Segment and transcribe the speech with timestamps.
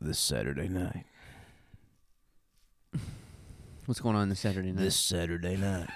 [0.00, 1.04] this Saturday night.
[3.86, 4.80] What's going on this Saturday night?
[4.80, 5.90] This Saturday night.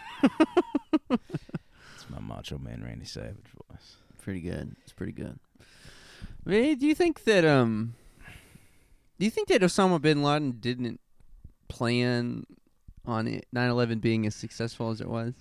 [1.03, 3.97] it's my Macho Man Randy Savage voice.
[4.23, 4.77] pretty good.
[4.83, 5.39] It's pretty good.
[6.47, 7.95] Do you think that um
[9.19, 11.01] do you think that Osama bin Laden didn't
[11.69, 12.45] plan
[13.07, 15.35] on it, 9/11 being as successful as it was?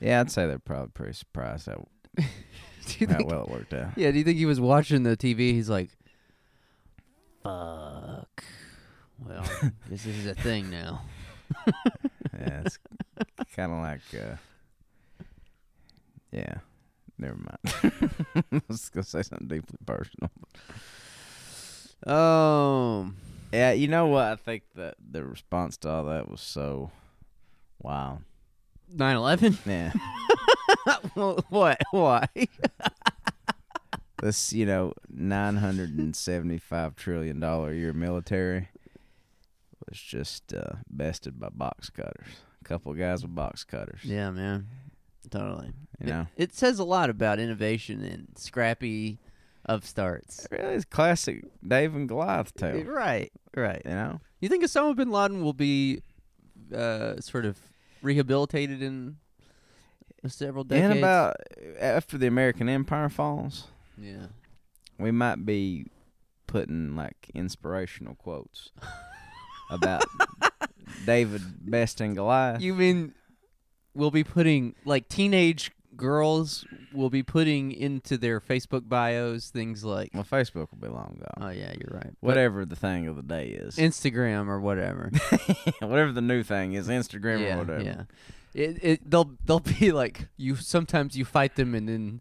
[0.00, 1.68] Yeah, I'd say they're probably pretty surprised
[2.18, 3.96] you how think well it worked out.
[3.96, 5.52] Yeah, do you think he was watching the TV?
[5.52, 5.90] He's like,
[7.46, 8.44] "Fuck.
[9.18, 9.44] Well,
[9.88, 11.02] this is a thing now."
[12.38, 12.78] Yeah, it's
[13.54, 14.36] kind of like, uh,
[16.32, 16.56] yeah.
[17.16, 18.12] Never mind.
[18.52, 20.30] I was gonna say something deeply personal.
[22.06, 23.16] Um,
[23.52, 24.24] Yeah, you know what?
[24.26, 26.90] I think that the response to all that was so
[27.80, 28.18] wow.
[28.94, 29.56] 9/11.
[29.64, 29.92] Yeah,
[31.14, 31.80] well, what?
[31.90, 32.28] Why?
[34.22, 38.68] This you know nine hundred and seventy-five trillion dollar a year military
[39.88, 42.26] was just uh, bested by box cutters.
[42.60, 44.00] A couple of guys with box cutters.
[44.02, 44.66] yeah, man.
[45.30, 45.72] Totally.
[46.00, 49.18] You know, It says a lot about innovation and scrappy
[49.64, 50.44] upstarts.
[50.44, 52.84] it really is classic Dave and Goliath tale.
[52.84, 53.82] Right, right.
[53.84, 56.02] You know, You think Osama bin Laden will be
[56.74, 57.58] uh, sort of
[58.02, 59.16] rehabilitated in
[60.28, 60.90] several decades?
[60.90, 61.36] and about
[61.80, 63.66] after the American Empire falls,
[63.98, 64.26] yeah.
[64.98, 65.86] we might be
[66.46, 68.70] putting like inspirational quotes
[69.70, 70.04] about
[71.06, 72.60] David Best and Goliath.
[72.60, 73.14] You mean
[73.94, 80.10] we'll be putting like teenage girls will be putting into their Facebook bios things like
[80.12, 81.48] well, Facebook will be long gone.
[81.48, 82.12] Oh yeah, you're right.
[82.20, 85.10] But whatever the thing of the day is, Instagram or whatever.
[85.80, 87.82] whatever the new thing is, Instagram yeah, or whatever.
[87.82, 88.02] yeah.
[88.54, 92.20] It it they'll they'll be like you sometimes you fight them and then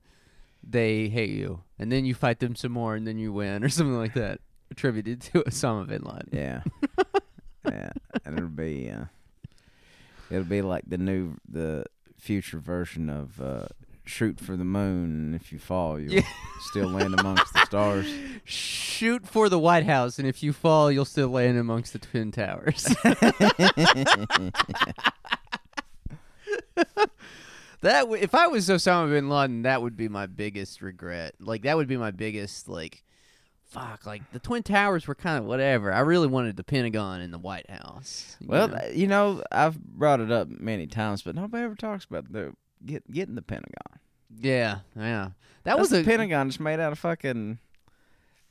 [0.68, 1.62] they hate you.
[1.78, 4.40] And then you fight them some more and then you win or something like that.
[4.72, 6.30] Attributed to Osama bin Laden.
[6.32, 6.64] Yeah,
[7.66, 7.92] yeah,
[8.26, 9.06] and it'll be uh,
[10.32, 11.86] it'll be like the new the
[12.18, 13.68] future version of uh,
[14.06, 15.04] shoot for the moon.
[15.12, 16.22] And if you fall, you'll Yeah.
[16.72, 18.08] still land amongst the stars.
[18.44, 22.32] Shoot for the White House, and if you fall, you'll still land amongst the Twin
[22.32, 22.88] Towers.
[27.86, 31.36] That w- if I was Osama bin Laden, that would be my biggest regret.
[31.40, 33.04] Like that would be my biggest like,
[33.64, 34.06] fuck.
[34.06, 35.92] Like the Twin Towers were kind of whatever.
[35.94, 38.36] I really wanted the Pentagon and the White House.
[38.40, 38.80] you Well, know?
[38.94, 42.54] you know, I've brought it up many times, but nobody ever talks about the
[42.86, 44.00] get getting the Pentagon.
[44.40, 45.30] yeah, yeah.
[45.64, 47.58] That That was a the Pentagon just made out of fucking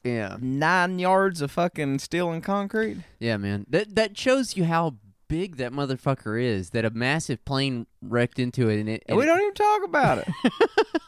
[0.02, 2.98] yeah, nine yards of fucking steel and concrete.
[3.18, 3.64] yeah, man.
[3.70, 4.96] That that shows you how
[5.28, 6.70] big that motherfucker is.
[6.70, 9.02] That a massive plane wrecked into it, and it.
[9.06, 10.28] And we it- don't even talk about it.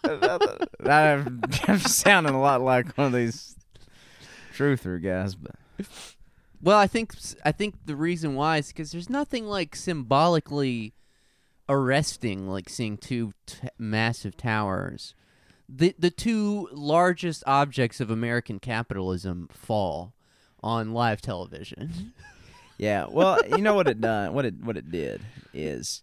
[0.88, 3.56] I'm, I'm sounding a lot like one of these
[4.56, 5.54] truther guys, but
[6.62, 10.94] Well, I think I think the reason why is because there's nothing like symbolically
[11.68, 15.14] arresting like seeing two t- massive towers.
[15.68, 20.14] The the two largest objects of American capitalism fall
[20.62, 22.12] on live television.
[22.78, 23.06] yeah.
[23.08, 24.34] Well, you know what it done?
[24.34, 25.22] What it what it did
[25.52, 26.02] is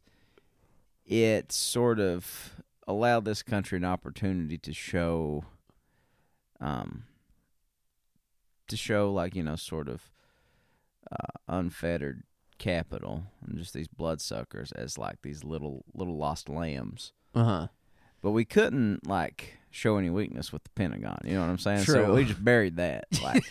[1.06, 2.56] it sort of
[2.88, 5.45] allowed this country an opportunity to show,
[6.59, 7.03] um,
[8.67, 10.09] to show like you know sort of
[11.11, 12.23] uh, unfettered
[12.57, 17.13] capital and just these bloodsuckers as like these little little lost lambs.
[17.35, 17.67] Uh huh.
[18.22, 21.19] But we couldn't like show any weakness with the Pentagon.
[21.25, 21.84] You know what I'm saying?
[21.84, 21.95] True.
[21.95, 23.06] So we just buried that.
[23.23, 23.44] Like,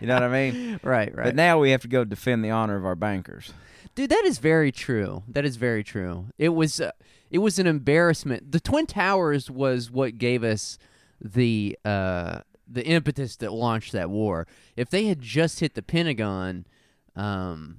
[0.00, 0.80] you know what I mean?
[0.82, 1.24] Right, right.
[1.26, 3.52] But now we have to go defend the honor of our bankers.
[3.94, 5.22] Dude, that is very true.
[5.28, 6.26] That is very true.
[6.38, 6.90] It was uh,
[7.30, 8.50] it was an embarrassment.
[8.50, 10.78] The Twin Towers was what gave us
[11.20, 14.46] the uh, the impetus that launched that war.
[14.76, 16.66] If they had just hit the Pentagon,
[17.14, 17.78] um,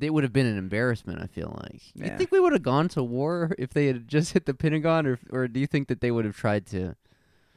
[0.00, 1.20] it would have been an embarrassment.
[1.22, 1.80] I feel like.
[1.94, 5.06] You think we would have gone to war if they had just hit the Pentagon,
[5.06, 6.94] or or do you think that they would have tried to?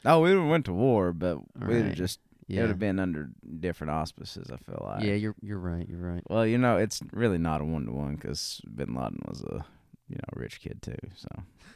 [0.05, 1.85] Oh, we went to war, but we'd Right.
[1.85, 3.29] have just it would have been under
[3.59, 4.51] different auspices.
[4.51, 5.03] I feel like.
[5.03, 5.87] yeah, you're you're right.
[5.87, 6.23] You're right.
[6.29, 9.65] Well, you know, it's really not a one to one because Bin Laden was a
[10.09, 10.97] you know rich kid too.
[11.15, 11.29] So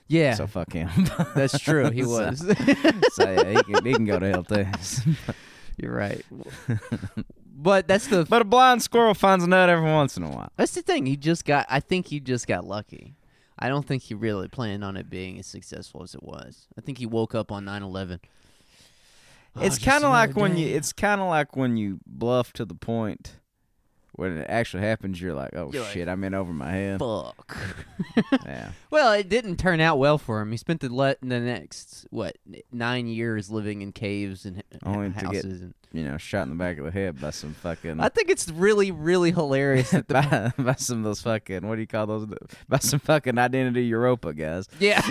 [0.07, 0.89] Yeah, so fuck him.
[1.35, 1.89] that's true.
[1.91, 2.39] He So- was.
[3.13, 4.65] so yeah, he can, he can go to hell too.
[5.77, 6.23] you're right.
[7.59, 10.51] But that's the but a blind squirrel finds a nut every once in a while.
[10.57, 11.07] That's the thing.
[11.07, 11.65] He just got.
[11.67, 13.15] I think he just got lucky.
[13.57, 16.67] I don't think he really planned on it being as successful as it was.
[16.77, 18.19] I think he woke up on 9/11.
[19.55, 20.61] Oh, it's kind of like when day.
[20.61, 23.37] you it's kind of like when you bluff to the point
[24.17, 26.99] when it actually happens, you're like, oh You're like, shit, I'm in over my head.
[26.99, 27.57] Fuck.
[28.45, 30.51] yeah, well, it didn't turn out well for him.
[30.51, 32.35] He spent the le- the next what
[32.73, 35.61] nine years living in caves and h- Only to get- houses.
[35.61, 38.29] and you know, shot in the back of the head by some fucking I think
[38.29, 40.13] it's really, really hilarious that the
[40.57, 42.27] by, by some of those fucking what do you call those?
[42.67, 44.67] By some fucking Identity Evropa guys.
[44.79, 45.01] yeah.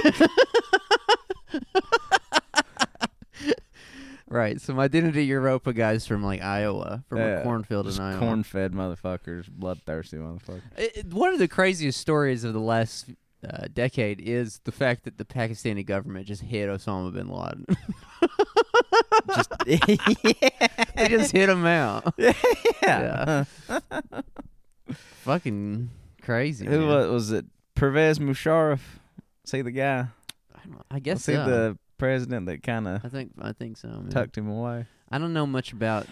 [4.29, 4.61] Right.
[4.61, 8.19] Some Identity Evropa guys from like Iowa, from Yeah, a cornfield in Iowa.
[8.19, 10.63] corn-fed motherfuckers, bloodthirsty motherfuckers.
[10.77, 13.09] It- it- one of the craziest stories of the last
[13.49, 17.67] uh, decade is the fact that the Pakistani government just hit Osama bin Laden.
[19.37, 19.53] Just
[20.97, 22.13] they just hit him out.
[22.83, 23.45] yeah.
[24.93, 25.91] Fucking
[26.23, 26.67] crazy.
[26.67, 26.89] Who man.
[26.89, 27.47] was, was it?
[27.75, 28.81] Pervez Musharraf.
[29.45, 30.07] See the guy?
[30.55, 31.45] I, don't, I guess See so.
[31.45, 33.89] the president that kind of I think I think so.
[33.89, 34.09] Man.
[34.11, 34.87] tucked him away.
[35.11, 36.07] I don't know much about.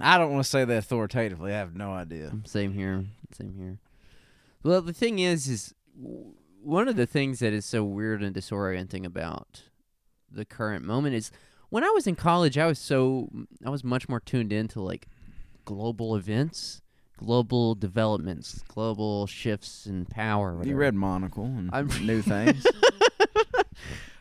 [0.00, 1.52] I don't want to say that authoritatively.
[1.52, 2.30] I have no idea.
[2.30, 3.04] Mm, same here.
[3.36, 3.78] Same here.
[4.64, 6.32] Well, the thing is, is w-
[6.62, 9.62] one of the things that is so weird and disorienting about
[10.30, 11.30] the current moment is
[11.68, 13.28] when I was in college, I was so
[13.64, 15.06] I was much more tuned into like
[15.64, 16.80] global events,
[17.18, 20.52] global developments, global shifts in power.
[20.52, 20.76] You whatever.
[20.78, 22.64] read Monocle and I'm- new things.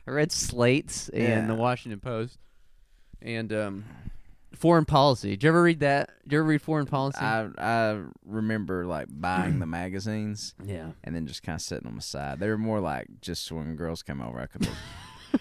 [0.08, 1.46] I read Slates and Yeah.
[1.48, 2.40] the Washington Post
[3.22, 3.86] and um,
[4.56, 5.32] Foreign Policy.
[5.32, 6.10] Did you ever read that?
[6.24, 7.20] Did you ever read Foreign Policy?
[7.20, 10.92] I I remember like buying the magazines yeah.
[11.04, 12.40] and then just kind of setting them aside.
[12.40, 14.76] They were more like just when girls came over, I could look.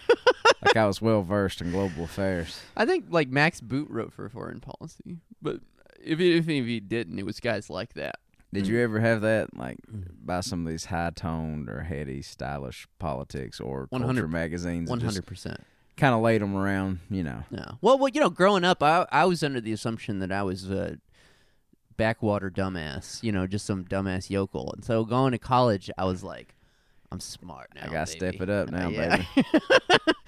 [0.64, 2.60] like I was well versed in global affairs.
[2.76, 5.60] I think like Max Boot wrote for Foreign Policy, but
[6.02, 8.16] if if any of you didn't, it was guys like that.
[8.52, 8.68] Did Mm.
[8.68, 13.60] you ever have that like buy some of these high toned or heady, stylish politics
[13.60, 14.90] or 100 culture magazines?
[14.90, 15.60] One hundred percent.
[15.96, 17.44] Kind of laid them around, you know.
[17.50, 17.78] No.
[17.80, 20.70] Well, well, you know, growing up, I I was under the assumption that I was
[20.70, 20.98] a
[21.96, 23.22] backwater dumbass.
[23.22, 24.72] You know, just some dumbass yokel.
[24.72, 26.56] And so going to college, I was like,
[27.12, 27.82] I'm smart now.
[27.82, 28.36] I gotta baby.
[28.36, 29.24] step it up now, Yeah.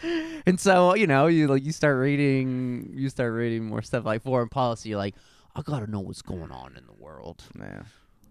[0.47, 4.23] and so you know, you like you start reading, you start reading more stuff like
[4.23, 4.91] foreign policy.
[4.91, 5.15] You're like,
[5.57, 7.43] I gotta know what's going on in the world.
[7.59, 7.83] Yeah.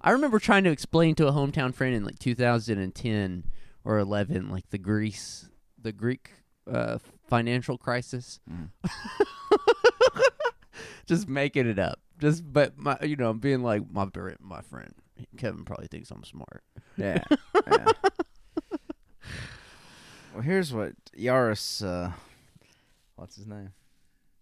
[0.02, 3.44] I remember trying to explain to a hometown friend in like 2010
[3.84, 5.50] or 11, like the Greece,
[5.80, 6.32] the Greek
[6.72, 8.40] uh, financial crisis.
[8.50, 8.70] Mm.
[11.06, 12.00] Just making it up.
[12.20, 14.08] Just, but my, you know, being like my
[14.40, 14.94] my friend
[15.38, 16.64] Kevin probably thinks I'm smart.
[16.98, 17.24] Yeah.
[17.68, 17.86] yeah.
[20.34, 22.12] well, here's what Yaris, uh,
[23.16, 23.72] what's his name?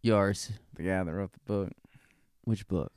[0.02, 1.70] Yours, The guy that wrote the book.
[2.46, 2.94] which book?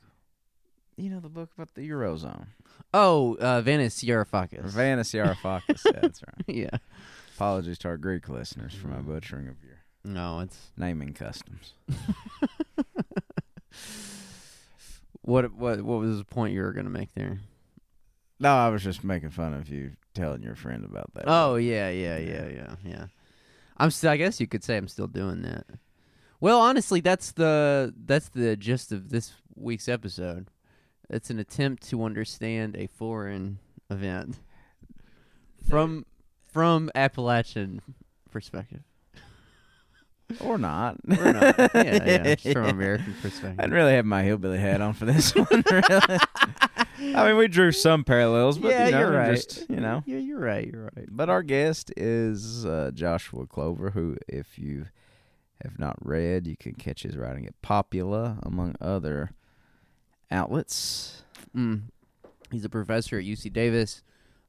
[0.95, 2.47] You know the book about the eurozone.
[2.93, 4.71] Oh, uh, Venice Yarofakis.
[4.71, 5.81] Vanis Yaroufakis.
[5.85, 6.45] yeah, that's right.
[6.55, 6.77] yeah.
[7.35, 11.73] Apologies to our Greek listeners for my butchering of your No, it's naming customs.
[15.21, 17.39] what what what was the point you were gonna make there?
[18.39, 21.23] No, I was just making fun of you telling your friend about that.
[21.27, 23.05] Oh yeah, yeah, yeah, yeah, yeah.
[23.77, 24.11] I'm still.
[24.11, 25.65] I guess you could say I'm still doing that.
[26.39, 30.47] Well, honestly, that's the that's the gist of this week's episode.
[31.13, 34.39] It's an attempt to understand a foreign event
[35.69, 36.05] from
[36.51, 37.81] from Appalachian
[38.31, 38.81] perspective.
[40.39, 40.97] or not.
[41.19, 41.57] Or not.
[41.57, 43.23] yeah, yeah, just from American perspective.
[43.23, 43.57] I perspective.
[43.57, 45.63] didn't really have my hillbilly hat on for this one.
[45.71, 46.19] Really.
[47.15, 49.35] I mean, we drew some parallels, but yeah, you know, you're right.
[49.35, 50.03] just you know.
[50.05, 50.67] Yeah, you're right.
[50.67, 51.07] You're right.
[51.11, 54.85] But our guest is uh, Joshua Clover, who, if you
[55.63, 59.31] have not read, you can catch his writing at Popula, among other
[60.33, 61.23] outlets.
[61.55, 61.83] Mm.
[62.51, 64.01] He's a professor at UC Davis.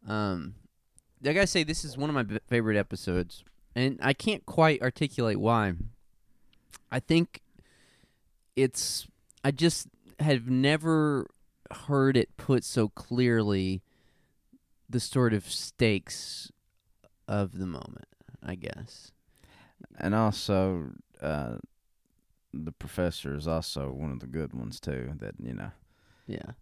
[0.06, 0.54] Um,
[1.25, 3.44] I gotta say, this is one of my b- favorite episodes,
[3.75, 5.75] and I can't quite articulate why.
[6.90, 7.40] I think
[8.56, 9.06] it's.
[9.42, 9.88] I just
[10.20, 11.28] have never
[11.70, 13.82] heard it put so clearly
[14.88, 16.50] the sort of stakes
[17.26, 18.06] of the moment,
[18.42, 19.12] I guess.
[19.99, 21.56] And also, uh,
[22.52, 25.73] the professor is also one of the good ones, too, that, you know,
[26.26, 26.52] Yeah.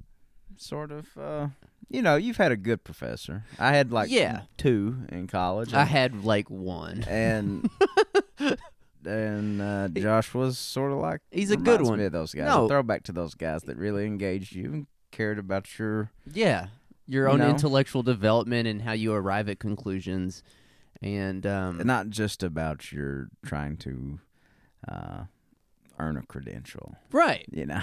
[0.57, 1.49] sort of, uh,
[1.88, 3.45] you know, you've had a good professor.
[3.59, 4.42] I had like Yeah.
[4.57, 5.73] two in college.
[5.75, 7.04] I had like one.
[7.09, 7.69] and
[9.04, 12.00] and uh, Josh was sort of like He's a good one.
[12.00, 12.47] Of those guys.
[12.47, 12.66] No.
[12.66, 16.11] A throwback to those guys that really engaged you and cared about your.
[16.33, 16.69] Yeah,
[17.07, 17.50] your You own know?
[17.50, 20.42] intellectual development and how you arrive at conclusions,
[21.02, 24.21] and um, Not just about your trying to
[24.88, 25.25] uh,
[25.99, 26.96] earn a credential.
[27.11, 27.44] right.
[27.50, 27.82] You know.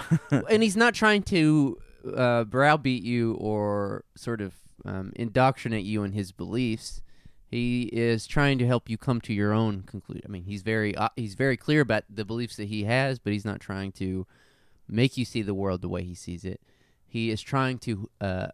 [0.50, 1.78] and he's not trying to
[2.16, 7.02] uh, browbeat you or sort of um, indoctrinate you in his beliefs.
[7.46, 10.22] He is trying to help you come to your own conclusion.
[10.24, 13.32] I mean, he's very uh, he's very clear about the beliefs that he has, but
[13.32, 14.26] he's not trying to
[14.88, 16.60] make you see the world the way he sees it.
[17.06, 18.46] He is trying to uh,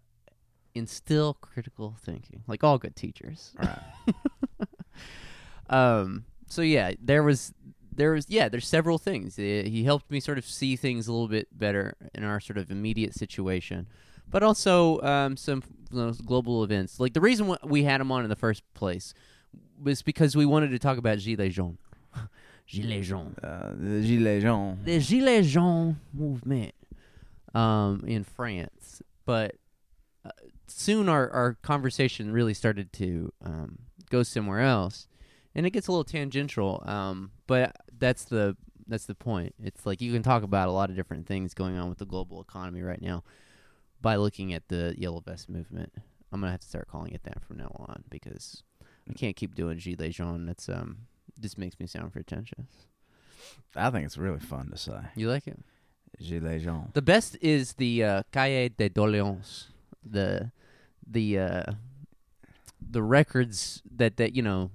[0.74, 3.52] instill critical thinking, like all good teachers.
[3.58, 3.78] Right.
[5.68, 6.24] Um.
[6.48, 7.52] So yeah, there was
[7.96, 8.48] there was yeah.
[8.48, 9.36] There's several things.
[9.36, 12.70] He helped me sort of see things a little bit better in our sort of
[12.70, 13.88] immediate situation,
[14.30, 17.00] but also um, some you know, global events.
[17.00, 19.14] Like the reason we had him on in the first place
[19.82, 21.78] was because we wanted to talk about Gilets jaunes.
[22.68, 23.38] Gilets jaunes.
[23.38, 24.84] Uh, the Gilets jaunes.
[24.84, 26.74] The Gilets jaunes movement
[27.54, 29.56] um, in France, but
[30.24, 30.30] uh,
[30.66, 33.78] soon our, our conversation really started to um,
[34.10, 35.08] go somewhere else,
[35.54, 36.82] and it gets a little tangential.
[36.86, 39.54] Um, but that's the that's the point.
[39.62, 42.06] It's like you can talk about a lot of different things going on with the
[42.06, 43.24] global economy right now
[44.00, 45.92] by looking at the yellow vest movement.
[46.32, 48.62] I'm gonna have to start calling it that from now on because
[49.08, 50.46] I can't keep doing Gilets jaunes.
[50.46, 50.98] That's um
[51.38, 52.86] this makes me sound pretentious.
[53.74, 54.98] I think it's really fun to say.
[55.14, 55.58] You like it?
[56.20, 56.90] Gilets jaunes.
[56.94, 59.66] The best is the uh, de Doléances,
[60.04, 60.52] the
[61.06, 61.72] the uh,
[62.80, 64.70] the records that that you know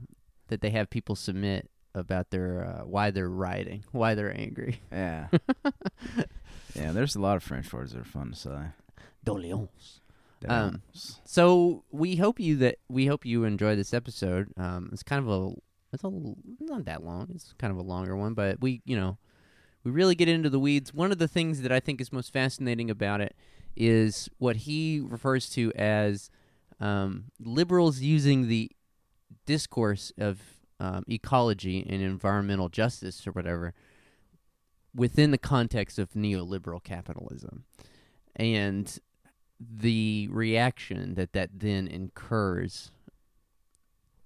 [0.48, 4.82] that they have people submit about their uh, why they're rioting, why they're angry.
[4.92, 5.28] Yeah.
[6.76, 8.60] yeah, there's a lot of French words that are fun to say.
[9.26, 10.00] Doléances.
[10.48, 10.82] Um,
[11.26, 14.48] So we hope you that we hope you enjoy this episode.
[14.58, 15.54] Um, it's kind of a
[15.94, 17.28] it's a l- not that long.
[17.36, 19.18] It's kind of a longer one, but we you know
[19.84, 20.94] we really get into the weeds.
[20.94, 23.36] One of the things that I think is most fascinating about it
[23.76, 26.30] is what he refers to as
[26.80, 28.72] um, liberals using the
[29.46, 30.40] discourse of
[30.82, 33.76] um, ecology and environmental justice or whatever
[34.96, 37.66] within the context of neoliberal capitalism
[38.36, 38.98] and
[39.60, 42.90] the reaction that that then incurs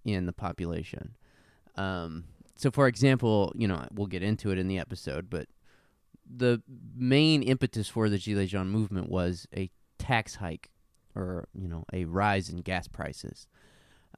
[0.06, 1.18] in the population.
[1.76, 2.24] Um,
[2.56, 5.48] so, for example, you know, we'll get into it in the episode, but
[6.26, 6.62] the
[6.96, 9.70] main impetus for the Gilets Jaunes movement was a
[10.00, 10.70] tax hike
[11.16, 13.48] or, you know, a rise in gas prices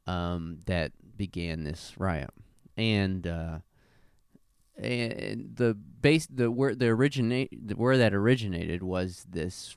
[0.05, 2.29] um, that began this riot.
[2.77, 3.59] And, uh,
[4.77, 9.75] and the base, the where the originate, where that originated was this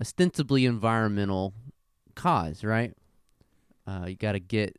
[0.00, 1.52] ostensibly environmental
[2.14, 2.94] cause, right?
[3.86, 4.78] Uh, you got to get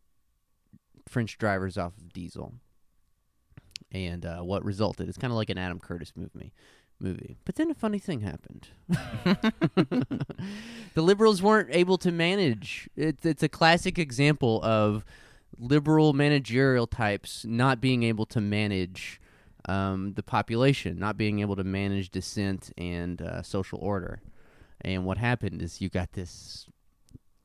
[1.08, 2.54] French drivers off of diesel,
[3.92, 6.54] and uh, what resulted is kind of like an Adam Curtis movie.
[6.98, 8.70] Movie, but then a funny thing happened.
[10.94, 12.90] the liberals weren't able to manage.
[12.96, 15.04] It's it's a classic example of
[15.58, 19.20] liberal managerial types not being able to manage
[19.68, 24.22] um, the population, not being able to manage dissent and uh, social order.
[24.82, 26.68] And what happened is you got this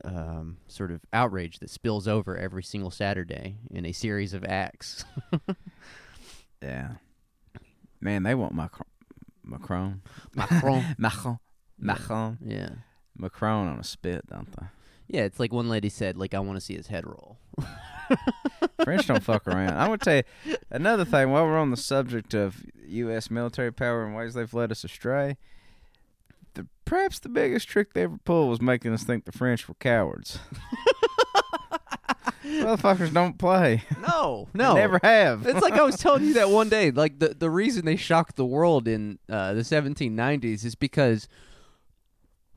[0.03, 5.05] um, sort of outrage that spills over every single Saturday in a series of acts.
[6.61, 6.89] Yeah.
[7.99, 8.87] Man, they want Macron.
[9.43, 10.01] Macron.
[10.35, 10.85] Macron.
[10.97, 11.39] Macron.
[11.77, 12.37] Macron.
[12.45, 12.69] yeah.
[13.17, 14.67] Macron on a spit, don't they?
[15.11, 17.37] Yeah, it's like one lady said, like, I want to see his head roll.
[18.85, 19.71] French don't fuck around.
[19.73, 23.29] I would tell you another thing while we're on the subject of U.S.
[23.29, 25.35] military power and ways they've led us astray.
[26.53, 29.73] The, perhaps the biggest trick they ever pulled was making us think the French were
[29.75, 30.39] cowards.
[32.43, 33.83] Motherfuckers don't play.
[34.01, 34.73] No, They no.
[34.73, 35.45] never have.
[35.45, 36.91] it's like I was telling you that one day.
[36.91, 41.27] Like the the reason they shocked the world in uh, the 1790s is because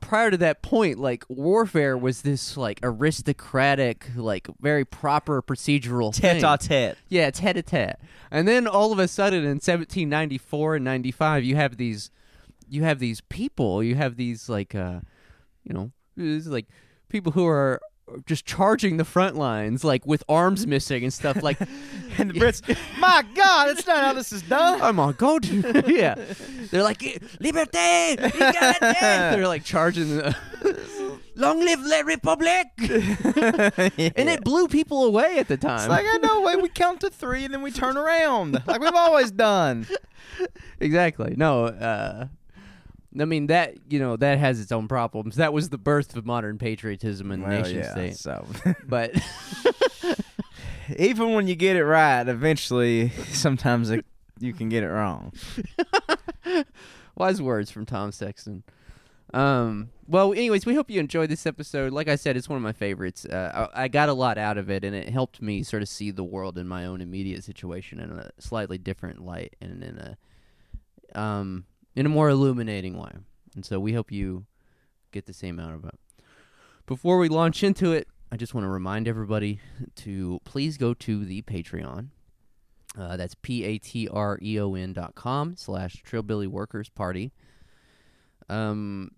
[0.05, 6.35] prior to that point, like warfare was this like aristocratic, like very proper procedural thing.
[6.59, 6.97] tete.
[7.09, 7.95] Yeah, tete a tete.
[8.29, 12.11] And then all of a sudden in 1794 and 95, you have these,
[12.69, 14.99] you have these people, you have these like, uh,
[15.63, 16.67] you know, like
[17.09, 17.81] people who are
[18.25, 21.41] just charging the front lines, like with arms missing and stuff.
[21.41, 21.59] Like,
[22.17, 22.61] And the Brits,
[22.99, 24.79] my God, that's not how this is done.
[24.81, 25.45] oh my god,
[25.87, 26.15] yeah.
[26.71, 28.99] They're like liberté, égalité.
[29.31, 30.09] They're like charging.
[30.17, 30.35] The,
[31.37, 32.67] Long live la Republic!
[32.77, 35.79] And it blew people away at the time.
[35.79, 38.63] It's like, I know, wait, we count to three and then we turn around.
[38.65, 39.85] Like we've always done.
[40.79, 41.33] exactly.
[41.35, 42.27] No, uh,
[43.19, 45.35] I mean that you know that has its own problems.
[45.37, 48.17] That was the birth of modern patriotism and Well, nation yeah, state.
[48.17, 48.45] So
[48.87, 49.11] But
[50.97, 54.05] even when you get it right, eventually, sometimes it,
[54.39, 55.33] you can get it wrong.
[57.15, 58.63] wise words from Tom Sexton.
[59.33, 59.89] Um.
[60.07, 61.91] Well, anyways, we hope you enjoyed this episode.
[61.91, 63.25] Like I said, it's one of my favorites.
[63.25, 65.89] Uh, I, I got a lot out of it, and it helped me sort of
[65.89, 69.97] see the world in my own immediate situation in a slightly different light and in
[69.97, 70.17] a
[71.19, 73.11] um in a more illuminating way.
[73.55, 74.45] And so we hope you
[75.11, 75.97] get the same out of it.
[76.85, 79.59] Before we launch into it, I just want to remind everybody
[79.97, 82.09] to please go to the Patreon.
[82.97, 87.33] Uh, that's p a t r e o n dot com slash Trillbilly Workers Party.
[88.47, 89.11] Um,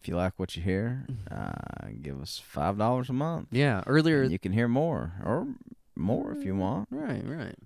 [0.00, 3.48] if you like what you hear, uh, give us five dollars a month.
[3.50, 5.48] Yeah, earlier you can hear more or
[5.96, 6.88] more if you want.
[6.90, 7.56] Right, right.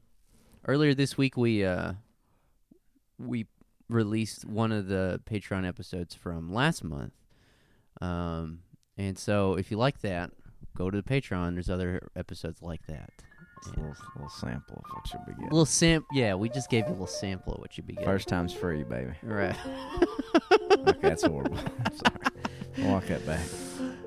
[0.66, 1.94] Earlier this week, we uh,
[3.18, 3.46] we
[3.88, 7.12] released one of the Patreon episodes from last month,
[8.00, 8.61] um,
[8.97, 10.30] and so if you like that,
[10.76, 11.54] go to the Patreon.
[11.54, 13.11] There's other episodes like that.
[13.66, 15.50] A little, little sample of what you'll be A getting.
[15.50, 18.09] little sam, yeah, we just gave you a little sample of what you'd be getting.
[18.09, 19.12] First time's free, baby.
[19.23, 19.57] right?
[20.88, 21.59] Okay, that's horrible.
[21.87, 22.88] I'm sorry.
[22.88, 23.40] Walk that back.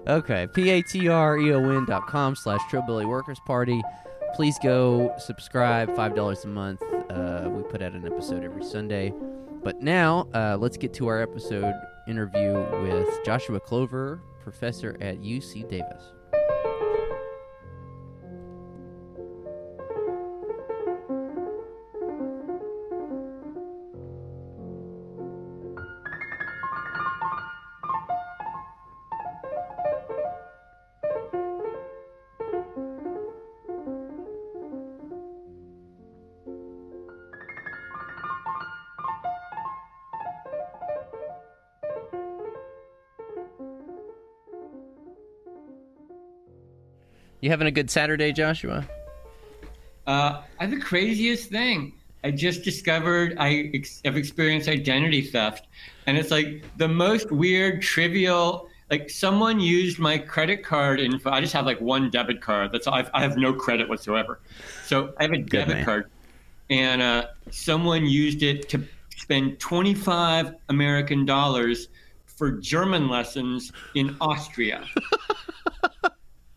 [0.07, 3.81] Okay, p-a-t-r-e-o-n dot com slash Trillbilly Workers Party.
[4.35, 6.81] Please go subscribe, $5 a month.
[7.09, 9.13] Uh, we put out an episode every Sunday.
[9.63, 11.73] But now, uh, let's get to our episode
[12.07, 16.13] interview with Joshua Clover, professor at UC Davis.
[47.41, 48.87] You having a good Saturday, Joshua?
[50.05, 51.93] Uh, I have the craziest thing.
[52.23, 55.67] I just discovered I ex- have experienced identity theft,
[56.05, 58.67] and it's like the most weird, trivial.
[58.91, 61.31] Like someone used my credit card info.
[61.31, 62.71] I just have like one debit card.
[62.71, 62.93] That's all.
[62.93, 64.39] I've, I have no credit whatsoever.
[64.85, 65.85] So I have a debit man.
[65.85, 66.11] card,
[66.69, 68.83] and uh, someone used it to
[69.17, 71.87] spend 25 American dollars
[72.27, 74.83] for German lessons in Austria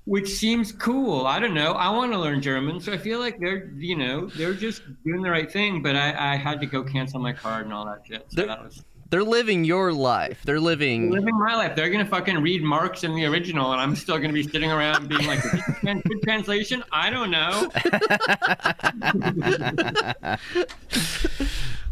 [0.06, 1.26] which seems cool.
[1.26, 1.72] I don't know.
[1.72, 5.22] I want to learn German, so I feel like they're, you know, they're just doing
[5.22, 5.82] the right thing.
[5.82, 8.26] But I, I had to go cancel my card and all that shit.
[8.28, 10.40] So They're- that was They're living your life.
[10.44, 11.10] They're living.
[11.10, 11.76] living my life.
[11.76, 15.08] They're gonna fucking read Marx in the original, and I'm still gonna be sitting around
[15.08, 16.82] being like, "Is this a trans- good translation?
[16.90, 17.70] I don't know."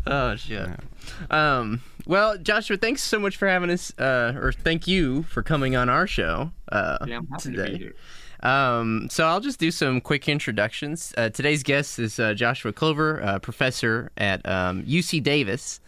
[0.05, 0.69] Oh shit.
[1.31, 1.81] Um.
[2.07, 3.97] Well, Joshua, thanks so much for having us.
[3.99, 6.51] Uh, or thank you for coming on our show.
[6.71, 7.73] Uh, Yeah, I'm happy to today.
[7.73, 7.95] be here.
[8.43, 11.15] Um, so I'll just do some quick introductions.
[11.17, 15.79] Uh, today's guest is uh, Joshua Clover, uh, professor at um, UC Davis,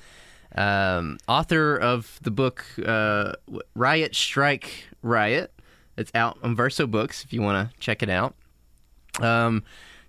[0.55, 3.33] um, author of the book uh,
[3.75, 5.53] Riot, Strike, Riot.
[5.97, 8.37] It's out on Verso Books if you want to check it out.
[9.21, 9.65] Um,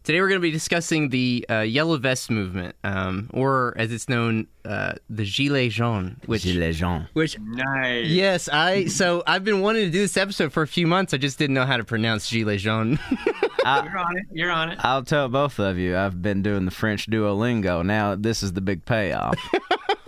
[0.06, 4.08] today we're going to be discussing the uh, Yellow Vest movement, um, or as it's
[4.08, 7.08] known, uh, the Gilets jaunes, which Gilets jaunes.
[7.14, 8.08] which Nice.
[8.08, 11.14] Yes, I so I've been wanting to do this episode for a few months.
[11.14, 13.00] I just didn't know how to pronounce Gilets jaunes.
[13.66, 14.26] You're on it.
[14.32, 14.80] You're on it.
[14.84, 17.84] I'll tell both of you, I've been doing the French Duolingo.
[17.84, 19.38] Now this is the big payoff.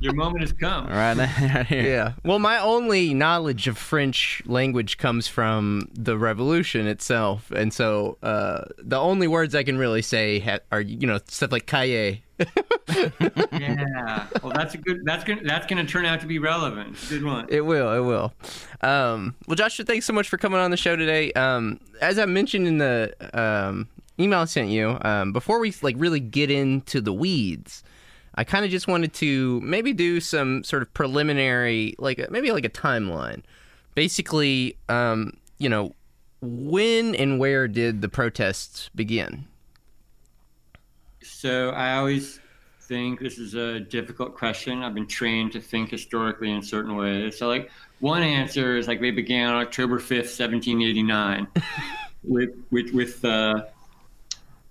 [0.00, 0.86] Your moment has come.
[0.88, 1.82] right right here.
[1.82, 2.12] yeah.
[2.24, 8.64] Well, my only knowledge of French language comes from the revolution itself, and so uh,
[8.78, 12.20] the only words I can really say ha- are you know stuff like "cahier."
[13.52, 14.26] Yeah.
[14.42, 15.00] Well, that's a good.
[15.04, 15.42] That's gonna.
[15.44, 16.96] That's gonna turn out to be relevant.
[17.08, 17.46] Good one.
[17.48, 17.92] It will.
[17.92, 18.32] It will.
[18.80, 21.32] Um, well, Joshua, thanks so much for coming on the show today.
[21.32, 25.96] Um, as I mentioned in the um, email I sent you, um, before we like
[25.98, 27.82] really get into the weeds,
[28.38, 32.64] I kind of just wanted to maybe do some sort of preliminary, like maybe like
[32.64, 33.42] a timeline.
[33.96, 35.96] Basically, um, you know,
[36.40, 39.44] when and where did the protests begin?
[41.20, 42.38] So I always
[42.82, 44.84] think this is a difficult question.
[44.84, 47.36] I've been trained to think historically in certain ways.
[47.36, 51.48] So, like, one answer is like they began on October fifth, seventeen eighty nine,
[52.22, 53.64] with with with uh,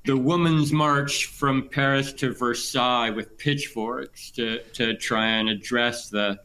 [0.08, 6.40] the Women's March from Paris to Versailles with pitchforks to to try and address the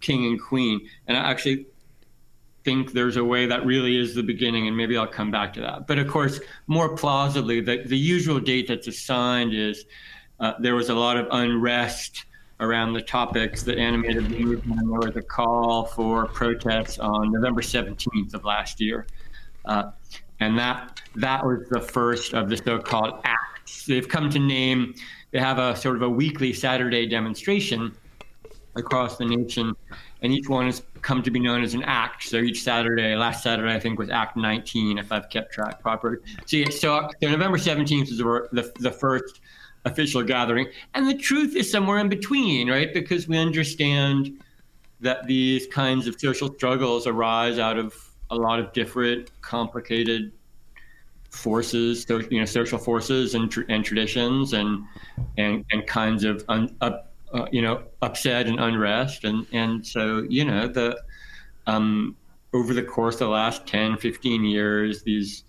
[0.00, 0.88] king and queen.
[1.06, 1.66] And I actually
[2.64, 5.60] think there's a way that really is the beginning, and maybe I'll come back to
[5.60, 5.86] that.
[5.86, 9.84] But of course, more plausibly, the, the usual date that's assigned is
[10.40, 12.24] uh, there was a lot of unrest
[12.60, 17.60] around the topics that animated the movement, there was a call for protests on November
[17.60, 19.06] 17th of last year.
[19.66, 19.90] Uh,
[20.40, 23.86] and that that was the first of the so-called acts.
[23.86, 24.94] They've come to name.
[25.30, 27.94] They have a sort of a weekly Saturday demonstration
[28.76, 29.74] across the nation,
[30.22, 32.24] and each one has come to be known as an act.
[32.24, 36.18] So each Saturday, last Saturday I think was Act 19, if I've kept track properly.
[36.46, 39.40] So, yeah, so, so November 17th is the, the the first
[39.84, 42.92] official gathering, and the truth is somewhere in between, right?
[42.92, 44.40] Because we understand
[45.00, 47.94] that these kinds of social struggles arise out of
[48.34, 50.32] a lot of different complicated
[51.30, 54.84] forces, so, you know, social forces and, tr- and traditions and,
[55.36, 59.24] and, and kinds of un, up, uh, you know, upset and unrest.
[59.24, 61.00] And, and so, you know, the,
[61.66, 62.16] um,
[62.52, 65.44] over the course of the last 10, 15 years, these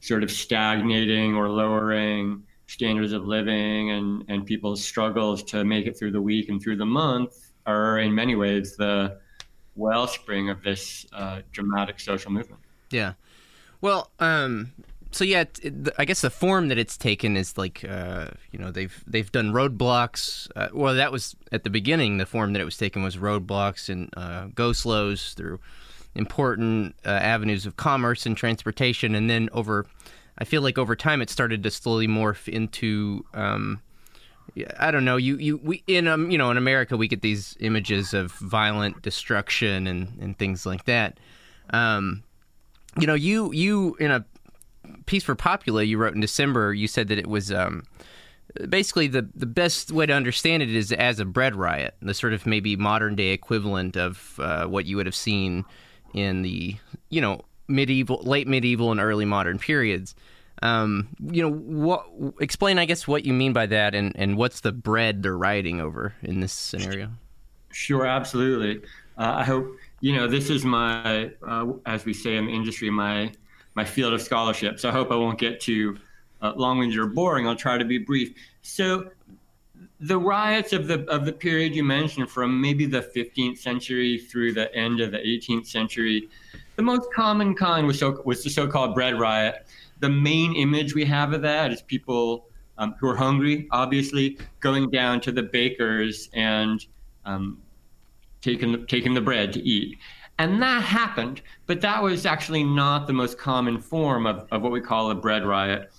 [0.00, 5.98] sort of stagnating or lowering standards of living and, and people's struggles to make it
[5.98, 9.18] through the week and through the month are in many ways the
[9.80, 12.60] wellspring of this uh, dramatic social movement.
[12.90, 13.14] Yeah.
[13.80, 14.72] Well, um,
[15.10, 18.70] so yeah, it, I guess the form that it's taken is like, uh, you know,
[18.70, 20.48] they've they've done roadblocks.
[20.54, 22.18] Uh, well, that was at the beginning.
[22.18, 25.58] The form that it was taken was roadblocks and uh, go slows through
[26.14, 29.86] important uh, avenues of commerce and transportation, and then over,
[30.38, 33.24] I feel like over time it started to slowly morph into.
[33.34, 33.80] Um,
[34.78, 35.16] I don't know.
[35.16, 39.02] You you we in um you know in America we get these images of violent
[39.02, 41.18] destruction and and things like that.
[41.70, 42.22] Um,
[42.98, 44.24] you know, you you in a
[45.06, 47.84] piece for Popula you wrote in December, you said that it was um,
[48.68, 52.32] basically the the best way to understand it is as a bread riot, the sort
[52.32, 55.64] of maybe modern day equivalent of uh, what you would have seen
[56.14, 56.76] in the
[57.10, 60.14] you know medieval, late medieval, and early modern periods.
[60.62, 62.06] Um, you know, what
[62.40, 65.80] explain, I guess, what you mean by that, and and what's the bread they're rioting
[65.80, 67.10] over in this scenario?
[67.72, 68.86] Sure, absolutely.
[69.16, 72.90] Uh, I hope you know this is my, uh, as we say in the industry,
[72.90, 73.32] my
[73.74, 74.78] my field of scholarship.
[74.80, 75.98] So I hope I won't get too
[76.42, 77.46] uh, long-winded or boring.
[77.46, 78.34] I'll try to be brief.
[78.62, 79.10] So
[80.00, 84.52] the riots of the of the period you mentioned, from maybe the 15th century through
[84.52, 86.28] the end of the 18th century,
[86.76, 89.66] the most common kind was so was the so-called bread riot.
[90.00, 92.46] The main image we have of that is people
[92.78, 96.84] um, who are hungry, obviously, going down to the bakers and
[97.24, 97.58] um,
[98.40, 99.98] taking taking the bread to eat.
[100.38, 104.72] And that happened, but that was actually not the most common form of, of what
[104.72, 105.92] we call a bread riot.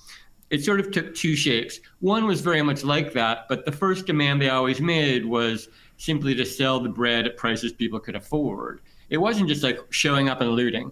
[0.50, 1.80] It sort of took two shapes.
[2.00, 6.34] One was very much like that, but the first demand they always made was simply
[6.34, 8.82] to sell the bread at prices people could afford.
[9.12, 10.92] It wasn't just like showing up and looting.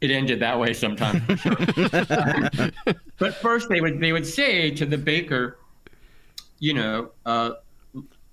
[0.00, 1.22] It ended that way sometimes.
[3.18, 5.58] but first, they would they would say to the baker,
[6.58, 7.52] you know, uh,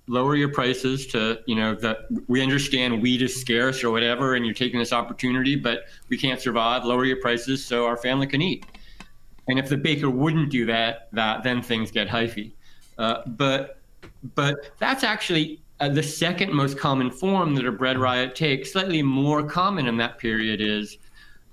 [0.07, 4.45] lower your prices to you know that we understand wheat is scarce or whatever and
[4.45, 6.85] you're taking this opportunity but we can't survive.
[6.85, 8.65] Lower your prices so our family can eat.
[9.49, 12.51] And if the baker wouldn't do that that then things get hyphy.
[12.97, 13.79] Uh, but
[14.35, 19.03] but that's actually uh, the second most common form that a bread riot takes slightly
[19.03, 20.97] more common in that period is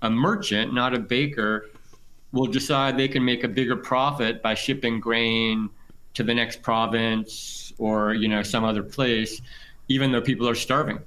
[0.05, 1.71] a merchant not a baker
[2.33, 5.71] will decide they can make a bigger profit by shipping grain
[6.12, 9.40] to the next province or you know some other place,
[9.88, 10.99] even though people are starving.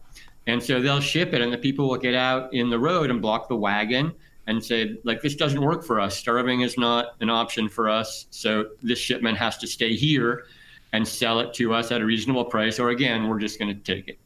[0.47, 3.21] And so they'll ship it, and the people will get out in the road and
[3.21, 4.13] block the wagon
[4.47, 6.17] and say, like, this doesn't work for us.
[6.17, 8.27] Starving is not an option for us.
[8.29, 10.45] So this shipment has to stay here
[10.93, 13.83] and sell it to us at a reasonable price, or again, we're just going to
[13.83, 14.17] take it.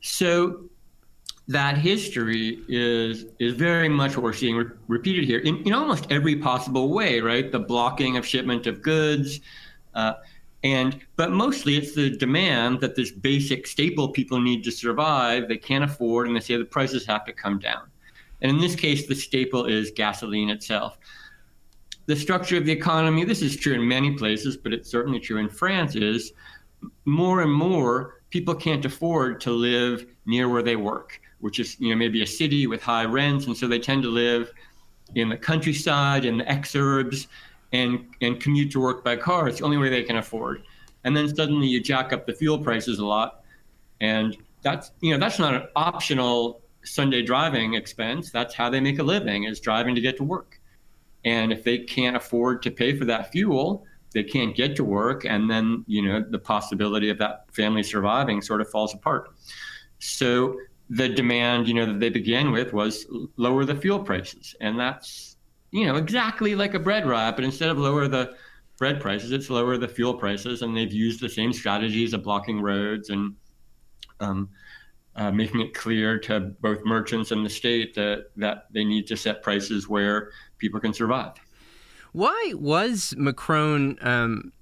[0.00, 0.68] So
[1.48, 6.06] that history is is very much what we're seeing re- repeated here in, in almost
[6.10, 7.52] every possible way, right?
[7.52, 9.40] The blocking of shipment of goods.
[9.94, 10.14] Uh,
[10.64, 15.56] and but mostly it's the demand that this basic staple people need to survive they
[15.56, 17.82] can't afford and they say the prices have to come down
[18.42, 20.98] and in this case the staple is gasoline itself
[22.06, 25.38] the structure of the economy this is true in many places but it's certainly true
[25.38, 26.32] in france is
[27.04, 31.90] more and more people can't afford to live near where they work which is you
[31.90, 34.52] know maybe a city with high rents and so they tend to live
[35.14, 37.28] in the countryside in the exurbs
[37.72, 39.48] and and commute to work by car.
[39.48, 40.64] It's the only way they can afford.
[41.04, 43.44] And then suddenly you jack up the fuel prices a lot,
[44.00, 48.30] and that's you know that's not an optional Sunday driving expense.
[48.30, 50.60] That's how they make a living is driving to get to work.
[51.24, 55.24] And if they can't afford to pay for that fuel, they can't get to work,
[55.24, 59.30] and then you know the possibility of that family surviving sort of falls apart.
[59.98, 60.56] So
[60.88, 65.36] the demand, you know, that they began with was lower the fuel prices, and that's
[65.70, 68.34] you know, exactly like a bread riot, but instead of lower the
[68.78, 72.60] bread prices, it's lower the fuel prices, and they've used the same strategies of blocking
[72.60, 73.34] roads and
[74.20, 74.48] um,
[75.16, 79.16] uh, making it clear to both merchants and the state that that they need to
[79.16, 81.32] set prices where people can survive.
[82.12, 84.52] Why was Macron um,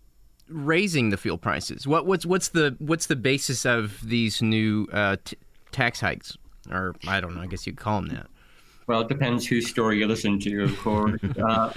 [0.49, 1.87] raising the fuel prices?
[1.87, 5.37] What, what's what's the what's the basis of these new uh, t-
[5.75, 6.37] tax hikes?
[6.71, 7.43] Or I don't know.
[7.43, 8.27] I guess you'd call them that.
[8.87, 11.21] Well, it depends whose story you listen to, of course.
[11.49, 11.73] uh,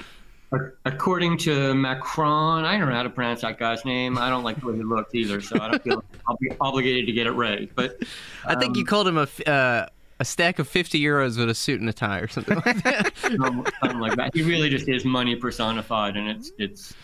[0.85, 4.17] according to Macron, I don't know how to pronounce that guy's name.
[4.17, 7.05] I don't like the way he looks either, so I don't feel I'll be obligated
[7.07, 7.69] to get it right.
[7.75, 8.07] But um,
[8.45, 9.27] I think you um, called him a.
[9.49, 9.87] Uh,
[10.19, 13.15] a stack of 50 euros with a suit and a tie or something like that.
[13.17, 14.35] something like that.
[14.35, 16.95] He really just is money personified, and it's it's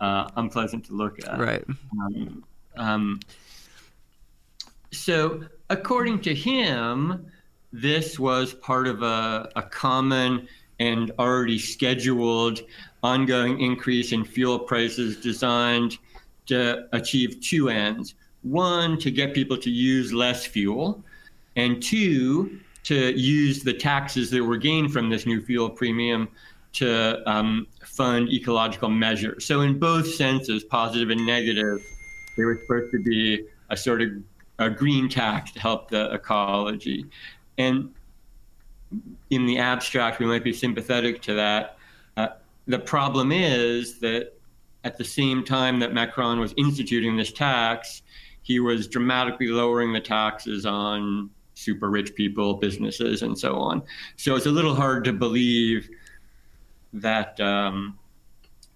[0.00, 1.38] uh, unpleasant to look at.
[1.38, 1.64] Right.
[2.00, 2.44] Um,
[2.76, 3.20] um,
[4.92, 7.26] so, according to him,
[7.72, 10.48] this was part of a, a common
[10.80, 12.60] and already scheduled
[13.02, 15.98] ongoing increase in fuel prices designed
[16.46, 18.14] to achieve two ends.
[18.42, 21.04] One, to get people to use less fuel,
[21.56, 26.28] and two, to use the taxes that were gained from this new fuel premium
[26.72, 29.44] to um, fund ecological measures.
[29.44, 31.84] So, in both senses, positive and negative,
[32.36, 34.10] they were supposed to be a sort of
[34.60, 37.06] a green tax to help the ecology.
[37.58, 37.92] And
[39.30, 41.78] in the abstract, we might be sympathetic to that.
[42.16, 42.28] Uh,
[42.66, 44.34] the problem is that
[44.84, 48.02] at the same time that Macron was instituting this tax,
[48.42, 53.82] he was dramatically lowering the taxes on super rich people, businesses, and so on.
[54.16, 55.88] So it's a little hard to believe
[56.92, 57.98] that um,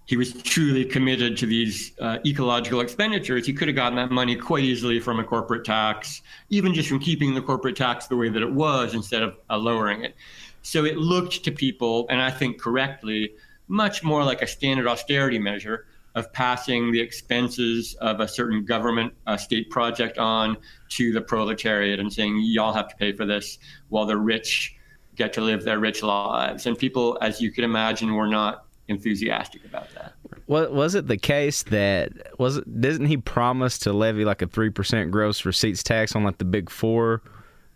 [0.07, 3.47] he was truly committed to these uh, ecological expenditures.
[3.47, 6.99] He could have gotten that money quite easily from a corporate tax, even just from
[6.99, 10.15] keeping the corporate tax the way that it was instead of uh, lowering it.
[10.63, 13.35] So it looked to people, and I think correctly,
[13.69, 19.13] much more like a standard austerity measure of passing the expenses of a certain government
[19.27, 20.57] uh, state project on
[20.91, 24.77] to the proletariat and saying, y'all have to pay for this while the rich
[25.17, 26.67] get to live their rich lives.
[26.67, 30.13] And people, as you could imagine, were not enthusiastic about that.
[30.47, 34.47] Was, was it the case that was it, didn't he promise to levy like a
[34.47, 37.23] three percent gross receipts tax on like the big four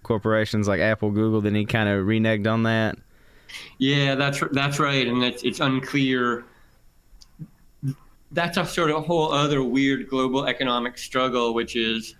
[0.03, 1.41] corporations like Apple, Google?
[1.41, 2.97] Then he kind of reneged on that.
[3.79, 6.45] Yeah, that's that's right, and it's it's unclear.
[8.33, 12.15] That's a sort of whole other weird global economic struggle, which is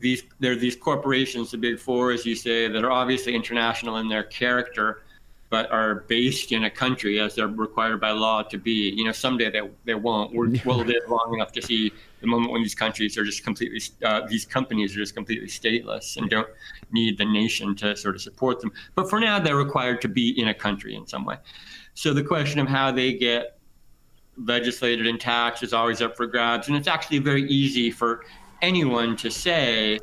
[0.00, 3.98] these there are these corporations, the big four, as you say, that are obviously international
[3.98, 5.02] in their character,
[5.50, 8.90] but are based in a country as they're required by law to be.
[8.90, 10.34] You know, someday they they won't.
[10.34, 13.80] We're, we'll live long enough to see the moment when these countries are just completely,
[14.04, 16.48] uh, these companies are just completely stateless and don't
[16.90, 18.72] need the nation to sort of support them.
[18.94, 21.36] But for now, they're required to be in a country in some way.
[21.94, 23.58] So the question of how they get
[24.36, 28.24] legislated and taxed is always up for grabs, and it's actually very easy for
[28.62, 29.98] anyone to say,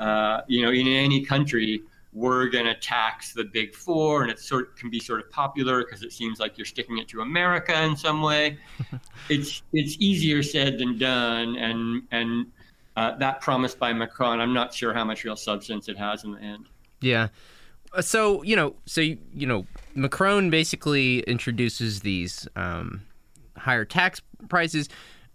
[0.00, 1.82] uh, you know, in any country,
[2.12, 5.84] we're going to tax the big four, and it sort can be sort of popular
[5.84, 8.58] because it seems like you're sticking it to America in some way.
[9.28, 12.46] it's it's easier said than done, and and
[12.96, 16.32] uh, that promise by Macron, I'm not sure how much real substance it has in
[16.32, 16.68] the end.
[17.00, 17.28] Yeah.
[17.94, 23.02] Uh, so you know, so you, you know, Macron basically introduces these um,
[23.56, 24.88] higher tax prices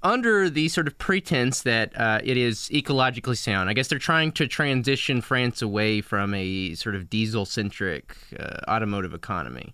[0.07, 3.69] under the sort of pretense that uh, it is ecologically sound.
[3.69, 8.59] I guess they're trying to transition France away from a sort of diesel centric uh,
[8.69, 9.73] automotive economy.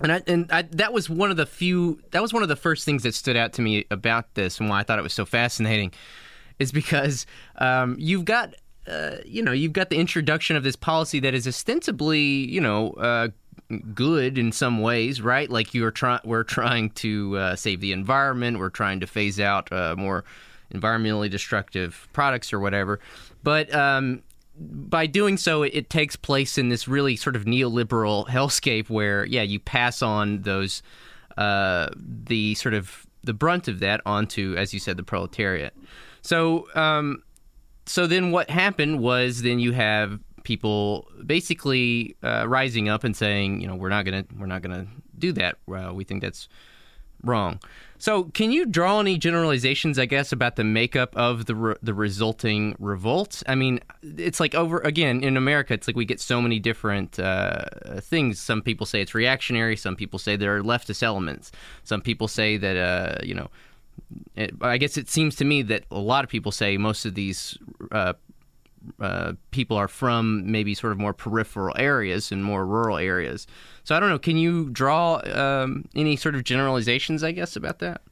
[0.00, 2.56] And I, and I, that was one of the few that was one of the
[2.56, 5.14] first things that stood out to me about this and why I thought it was
[5.14, 5.92] so fascinating
[6.58, 7.24] is because
[7.58, 8.52] um, you've got
[8.88, 12.90] uh, you know you've got the introduction of this policy that is ostensibly you know
[12.94, 13.28] uh,
[13.94, 15.50] good in some ways, right?
[15.50, 19.70] Like you're trying, we're trying to uh, save the environment, we're trying to phase out
[19.72, 20.24] uh, more
[20.72, 23.00] environmentally destructive products or whatever.
[23.42, 24.22] But um,
[24.58, 29.24] by doing so, it, it, takes place in this really sort of neoliberal hellscape where,
[29.24, 30.82] yeah, you pass on those
[31.36, 35.74] uh, the sort of the brunt of that onto, as you said, the proletariat.
[36.22, 37.22] So, um,
[37.84, 43.60] so then what happened was then you have people basically uh, rising up and saying,
[43.60, 44.86] you know, we're not gonna we're not gonna
[45.18, 45.56] do that.
[45.66, 46.48] We think that's
[47.24, 47.58] wrong.
[47.98, 51.94] So, can you draw any generalizations, I guess, about the makeup of the re- the
[51.94, 53.42] resulting revolt?
[53.48, 57.18] I mean, it's like over again in America, it's like we get so many different
[57.18, 57.64] uh,
[58.00, 58.38] things.
[58.38, 59.76] Some people say it's reactionary.
[59.76, 61.50] Some people say there are leftist elements.
[61.82, 63.50] Some people say that uh, you know.
[64.36, 67.14] It, I guess it seems to me that a lot of people say most of
[67.14, 67.58] these
[67.90, 68.12] uh,
[69.00, 73.46] uh, people are from maybe sort of more peripheral areas and more rural areas.
[73.84, 74.18] So I don't know.
[74.18, 78.02] Can you draw um, any sort of generalizations, I guess, about that?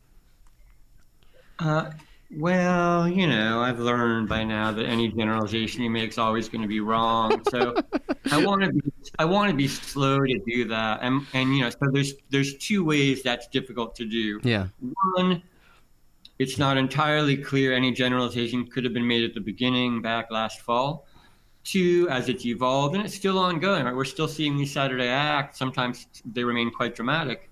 [1.58, 1.90] Uh,
[2.36, 6.62] well, you know, I've learned by now that any generalization you make is always going
[6.62, 7.42] to be wrong.
[7.50, 7.76] So
[8.32, 11.00] I want to be I want to be slow to do that.
[11.02, 14.40] And and you know, so there's there's two ways that's difficult to do.
[14.42, 14.68] Yeah.
[15.14, 15.42] One
[16.38, 20.60] it's not entirely clear any generalization could have been made at the beginning back last
[20.60, 21.06] fall.
[21.62, 23.94] Two, as it's evolved, and it's still ongoing, right?
[23.94, 25.58] We're still seeing these Saturday acts.
[25.58, 27.50] Sometimes they remain quite dramatic.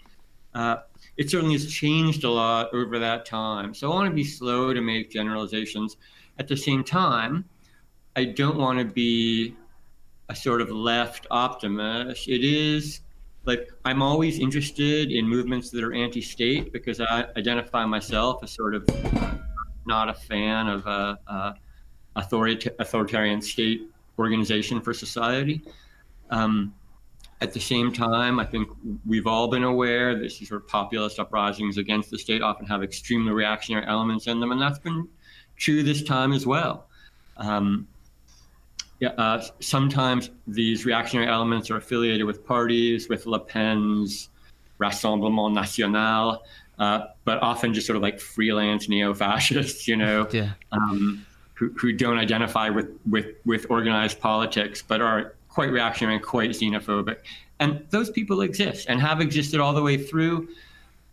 [0.55, 0.77] Uh,
[1.16, 3.73] it certainly has changed a lot over that time.
[3.73, 5.97] So I want to be slow to make generalizations.
[6.38, 7.45] At the same time,
[8.16, 9.57] I don't want to be
[10.29, 12.29] a sort of left optimist.
[12.29, 13.01] It is
[13.44, 18.74] like I'm always interested in movements that are anti-state because I identify myself as sort
[18.74, 18.88] of
[19.87, 21.52] not a fan of a uh,
[22.16, 23.83] authoritarian state
[24.18, 25.62] organization for society.
[26.31, 26.74] Um,
[27.40, 28.68] at the same time, I think
[29.05, 32.85] we've all been aware that these sort of populist uprisings against the state often have
[32.85, 35.09] extremely reactionary elements in them, and that's been
[35.57, 36.87] true this time as well.
[37.38, 37.88] Um,
[39.05, 44.29] uh, sometimes these reactionary elements are affiliated with parties, with Le Pen's
[44.81, 46.43] Rassemblement National,
[46.79, 50.53] uh, but often just sort of like freelance neo-fascists, you know, yeah.
[50.73, 56.25] um, who, who don't identify with, with, with organized politics, but are quite reactionary and
[56.25, 57.19] quite xenophobic.
[57.61, 60.49] And those people exist and have existed all the way through.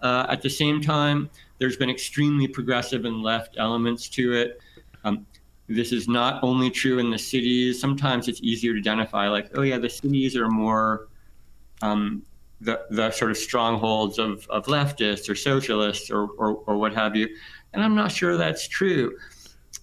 [0.01, 4.61] Uh, at the same time, there's been extremely progressive and left elements to it.
[5.03, 5.25] Um,
[5.69, 7.79] this is not only true in the cities.
[7.79, 11.07] Sometimes it's easier to identify, like, oh yeah, the cities are more
[11.81, 12.23] um,
[12.59, 17.15] the the sort of strongholds of, of leftists or socialists or, or, or what have
[17.15, 17.29] you.
[17.73, 19.15] And I'm not sure that's true.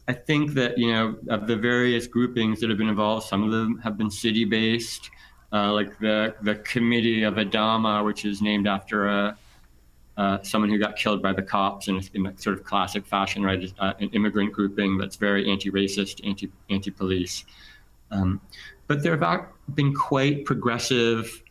[0.09, 3.53] I think that you know of the various groupings that have been involved, some of
[3.53, 5.11] them have been city based,
[5.53, 9.39] uh, like the the Committee of Adama, which is named after a
[10.17, 13.43] uh, someone who got killed by the cops in, in a sort of classic fashion,
[13.43, 13.73] right?
[13.79, 17.45] Uh, an immigrant grouping that's very anti-racist, anti anti-police.
[18.11, 18.41] Um,
[18.87, 21.43] but there have been quite progressive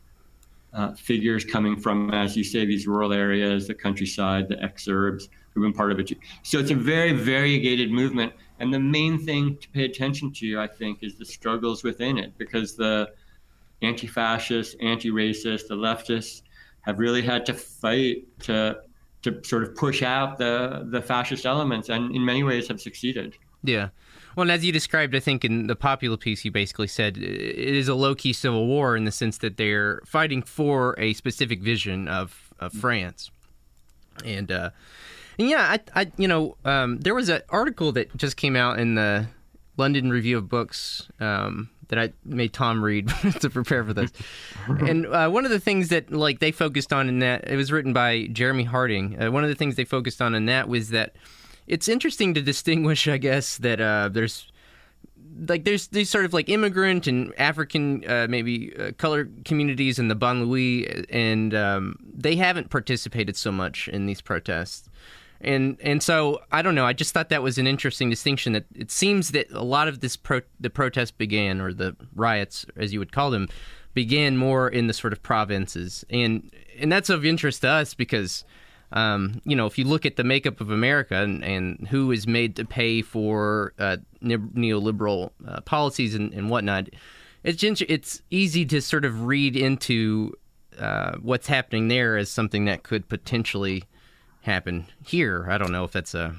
[0.74, 5.64] uh, figures coming from, as you say, these rural areas, the countryside, the exurbs, who've
[5.64, 6.12] been part of it.
[6.44, 10.68] So it's a very variegated movement, and the main thing to pay attention to, I
[10.68, 13.12] think, is the struggles within it, because the
[13.82, 16.42] anti-fascist, anti-racist, the leftists
[16.86, 18.78] have really had to fight to
[19.24, 23.36] to sort of push out the the fascist elements, and in many ways have succeeded.
[23.64, 23.90] Yeah.
[24.36, 27.58] Well, and as you described, I think in the popular piece, you basically said it
[27.58, 31.62] is a low key civil war in the sense that they're fighting for a specific
[31.62, 33.32] vision of, of France.
[34.26, 34.72] And, uh,
[35.40, 38.78] and yeah, I, I you know, um, there was an article that just came out
[38.78, 39.28] in the
[39.78, 43.08] London Review of Books um, that I made Tom read
[43.40, 44.12] to prepare for this.
[44.68, 47.72] and uh, one of the things that like they focused on in that it was
[47.72, 49.22] written by Jeremy Harding.
[49.22, 51.16] Uh, one of the things they focused on in that was that
[51.68, 54.52] it's interesting to distinguish, I guess, that uh, there's
[55.48, 60.08] like there's these sort of like immigrant and African uh, maybe uh, colored communities in
[60.08, 64.90] the banlieue, and um, they haven't participated so much in these protests
[65.42, 66.86] and and so I don't know.
[66.86, 68.54] I just thought that was an interesting distinction.
[68.54, 72.66] That it seems that a lot of this pro, the protests began, or the riots,
[72.76, 73.50] as you would call them,
[73.94, 78.44] began more in the sort of provinces, and and that's of interest to us because.
[78.92, 82.28] Um, you know, if you look at the makeup of America and, and who is
[82.28, 86.90] made to pay for uh, neoliberal uh, policies and, and whatnot,
[87.44, 90.34] it's it's easy to sort of read into
[90.80, 93.84] uh, what's happening there as something that could potentially
[94.46, 95.48] happen here.
[95.50, 96.36] I don't know if that's a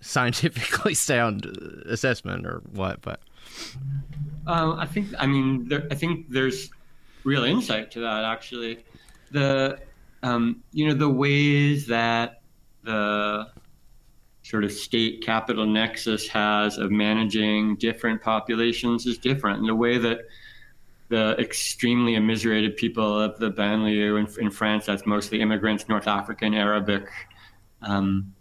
[0.00, 1.44] scientifically sound
[1.86, 3.20] assessment or what, but
[4.46, 6.70] um, I think I mean there, I think there's
[7.24, 8.84] real insight to that actually.
[9.30, 9.78] The
[10.22, 12.40] um, you know the ways that
[12.82, 13.48] the
[14.42, 19.98] sort of state capital nexus has of managing different populations is different, and the way
[19.98, 20.20] that
[21.08, 26.54] the extremely immiserated people of the banlieue in, in France, that's mostly immigrants, North African,
[26.54, 27.08] Arabic.
[27.82, 28.34] Um,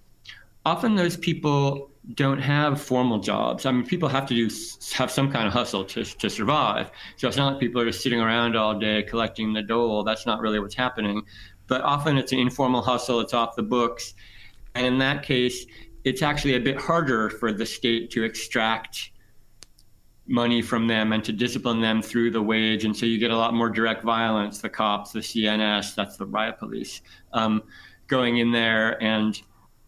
[0.66, 3.66] often those people don't have formal jobs.
[3.66, 4.54] I mean, people have to do
[4.94, 6.92] have some kind of hustle to to survive.
[7.18, 10.04] So it's not like people are just sitting around all day collecting the dole.
[10.04, 11.24] That's not really what's happening.
[11.68, 13.20] But often it's an informal hustle.
[13.20, 14.14] It's off the books,
[14.76, 15.66] and in that case,
[16.06, 19.12] it's actually a bit harder for the state to extract
[20.28, 22.86] money from them and to discipline them through the wage.
[22.86, 26.26] And so you get a lot more direct violence, the cops, the CNS, that's the
[26.26, 27.02] riot police,
[27.34, 27.64] um,
[28.08, 29.42] going in there and,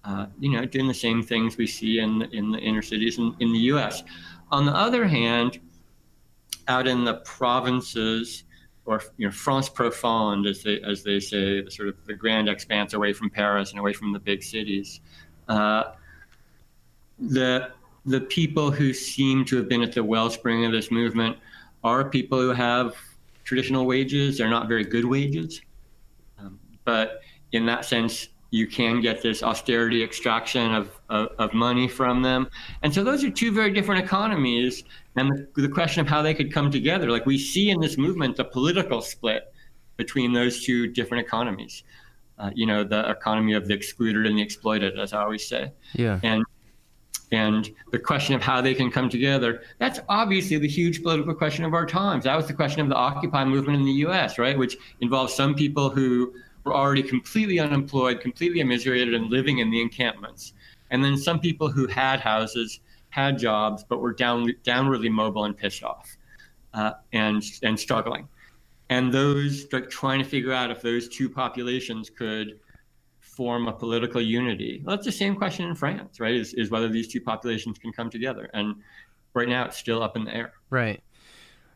[0.06, 3.36] uh, you know, doing the same things we see in, in the inner cities in,
[3.40, 4.04] in the US.
[4.52, 5.60] On the other hand,
[6.68, 8.44] out in the provinces,
[8.86, 12.50] or you know, France profonde, as they as they say, the sort of the grand
[12.50, 15.02] expanse away from Paris and away from the big cities.
[15.48, 15.84] Uh,
[17.20, 17.72] the
[18.10, 21.38] the people who seem to have been at the wellspring of this movement
[21.84, 22.96] are people who have
[23.44, 24.38] traditional wages.
[24.38, 25.62] They're not very good wages.
[26.40, 31.88] Um, but in that sense, you can get this austerity extraction of, of, of, money
[31.88, 32.50] from them.
[32.82, 34.84] And so those are two very different economies.
[35.16, 37.96] And the, the question of how they could come together, like we see in this
[37.96, 39.54] movement, the political split
[39.98, 41.84] between those two different economies.
[42.40, 45.72] Uh, you know, the economy of the excluded and the exploited, as I always say.
[45.94, 46.20] Yeah.
[46.24, 46.44] And
[47.32, 51.64] and the question of how they can come together that's obviously the huge political question
[51.64, 54.58] of our times that was the question of the occupy movement in the us right
[54.58, 59.82] which involves some people who were already completely unemployed completely immiserated and living in the
[59.82, 60.54] encampments
[60.92, 65.58] and then some people who had houses had jobs, but were down, downwardly mobile and
[65.58, 66.18] pissed off
[66.74, 68.28] uh, and, and struggling.
[68.90, 72.60] And those like, trying to figure out if those two populations could
[73.40, 74.82] form a political unity.
[74.84, 76.36] Well, that's the same question in France, right?
[76.36, 78.50] Is, is whether these two populations can come together.
[78.54, 78.76] And
[79.34, 80.52] right now it's still up in the air.
[80.70, 81.02] Right.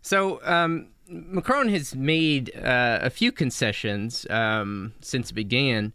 [0.02, 5.94] So um, Macron has made uh, a few concessions um, since it began.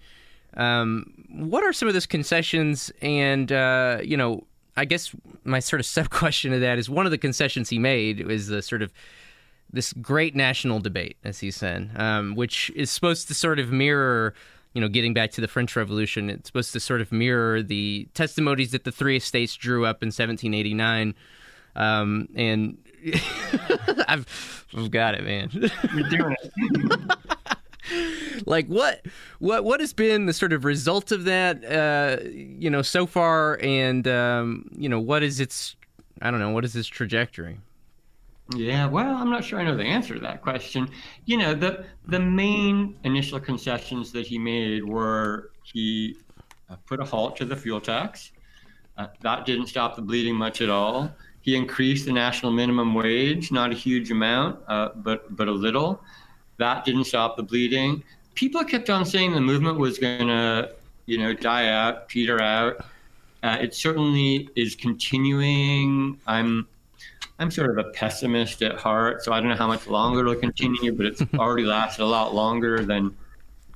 [0.56, 2.90] Um, what are some of those concessions?
[3.02, 5.14] And uh, you know, I guess
[5.44, 8.46] my sort of sub question to that is one of the concessions he made was
[8.46, 8.90] the sort of
[9.70, 14.32] this great national debate, as he said, um, which is supposed to sort of mirror.
[14.74, 18.08] You know, getting back to the French Revolution, it's supposed to sort of mirror the
[18.14, 21.14] testimonies that the three estates drew up in 1789.
[21.74, 22.78] Um, and
[24.08, 25.50] I've, I've got it, man.
[25.94, 27.16] You're doing it.
[28.46, 29.04] like what
[29.38, 33.58] what what has been the sort of result of that uh you know so far
[33.62, 35.76] and um you know what is its
[36.20, 37.58] i don't know what is its trajectory
[38.56, 40.88] Yeah, well, I'm not sure I know the answer to that question.
[41.26, 46.16] You know, the the main initial concessions that he made were he
[46.70, 48.32] uh, put a halt to the fuel tax.
[48.96, 51.10] Uh, that didn't stop the bleeding much at all.
[51.42, 56.02] He increased the national minimum wage, not a huge amount, uh, but but a little.
[56.56, 58.02] That didn't stop the bleeding.
[58.34, 60.72] People kept on saying the movement was going to,
[61.06, 62.84] you know, die out, peter out.
[63.42, 66.18] Uh, it certainly is continuing.
[66.26, 66.66] I'm
[67.38, 70.34] I'm sort of a pessimist at heart, so I don't know how much longer it'll
[70.34, 73.16] continue, but it's already lasted a lot longer than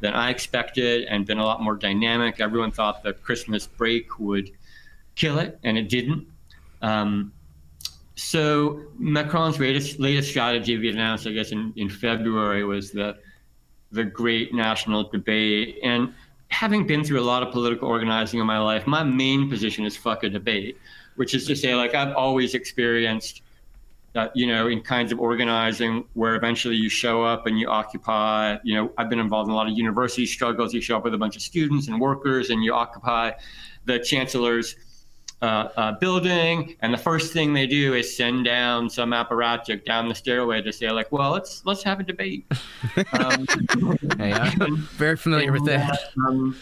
[0.00, 2.40] than I expected and been a lot more dynamic.
[2.40, 4.50] Everyone thought the Christmas break would
[5.14, 6.26] kill it, and it didn't.
[6.82, 7.32] Um,
[8.16, 13.16] so Macron's latest latest strategy, we announced, I guess, in, in February, was the
[13.92, 15.78] the great national debate.
[15.84, 16.12] And
[16.48, 19.96] having been through a lot of political organizing in my life, my main position is
[19.96, 20.78] fuck a debate,
[21.16, 23.42] which is to say, like I've always experienced
[24.14, 28.56] that you know in kinds of organizing where eventually you show up and you occupy
[28.62, 30.74] you know i've been involved in a lot of university struggles.
[30.74, 33.32] You show up with a bunch of students and workers and you occupy
[33.84, 34.76] the chancellor's
[35.40, 36.76] uh, uh, building.
[36.80, 40.72] And the first thing they do is send down some apparatchik down the stairway to
[40.72, 42.46] say like well let's let's have a debate.
[43.14, 43.46] Um,
[44.18, 46.10] hey i'm very familiar with that.
[46.26, 46.56] um,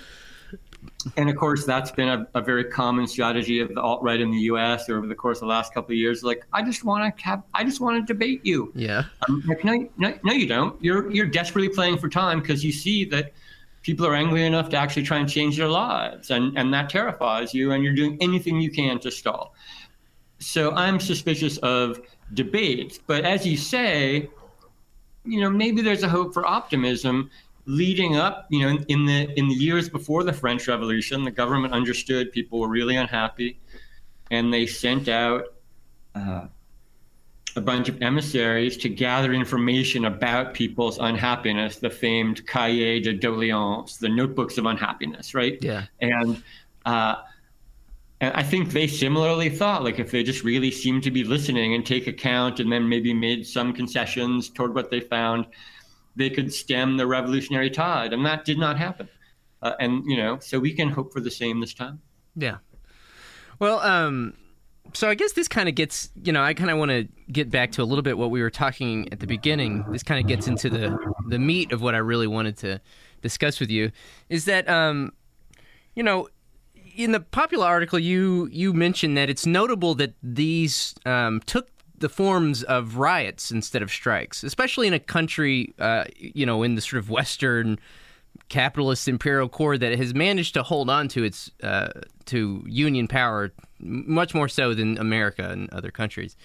[1.17, 4.31] and of course, that's been a, a, very common strategy of the alt right in
[4.31, 4.89] the U.S.
[4.91, 6.23] over the course of the last couple of years.
[6.23, 8.73] Like, I just want to have, I just want to debate you.
[8.75, 9.05] Yeah.
[9.29, 10.83] Um, like, no, no, no, you don't.
[10.83, 13.33] You're you're desperately playing for time because you see that
[13.83, 17.55] people are angry enough to actually try and change their lives, and and that terrifies
[17.55, 19.55] you, and you're doing anything you can to stall.
[20.39, 22.01] So I'm suspicious of
[22.35, 24.29] debates, but as you say,
[25.25, 27.31] you know, maybe there's a hope for optimism
[27.71, 31.31] leading up, you know, in, in, the in the years before the French Revolution, the
[31.31, 33.61] government understood people were really unhappy,
[34.31, 35.45] and they sent out
[36.15, 36.47] uh,
[37.55, 41.77] a bunch of emissaries to gather information about people's unhappiness.
[41.77, 45.57] The famed Cahiers de doléances, the notebooks of unhappiness, right?
[45.63, 45.85] Yeah.
[46.01, 46.43] And
[46.85, 47.17] uh,
[48.21, 51.75] and I think they similarly thought, like, if they just really seemed to be listening
[51.75, 55.47] and take account, and then maybe made some concessions toward what they found
[56.17, 59.09] they could stem the revolutionary tide, and that did not happen.
[59.63, 62.01] Uh, and you know, so we can hope for the same this time.
[62.37, 62.59] Yeah.
[63.59, 64.35] Well, um,
[64.95, 67.51] so I guess this kind of gets, you know, I kind of want to get
[67.51, 69.85] back to a little bit what we were talking at the beginning.
[69.91, 70.97] This kind of gets into the
[71.29, 72.81] the meat of what I really wanted to
[73.23, 73.93] discuss with you.
[74.29, 75.13] Is that, um,
[75.95, 76.29] you know,
[76.97, 81.69] in the popular article, you you mentioned that it's notable that these um, took
[82.01, 86.75] the forms of riots instead of strikes, especially in a country, uh, you know, in
[86.75, 87.79] the sort of Western
[88.49, 91.91] capitalist imperial core that has managed to hold on to its uh,
[92.25, 96.37] to union power much more so than America and other countries.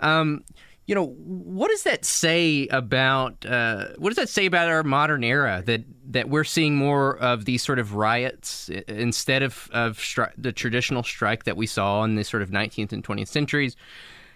[0.00, 0.44] Um,
[0.86, 5.22] you know, what does that say about uh, what does that say about our modern
[5.22, 10.32] era that that we're seeing more of these sort of riots instead of of stri-
[10.38, 13.76] the traditional strike that we saw in the sort of 19th and 20th centuries?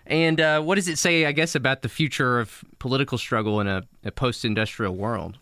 [0.07, 3.67] And uh, what does it say, I guess, about the future of political struggle in
[3.67, 5.39] a, a post industrial world?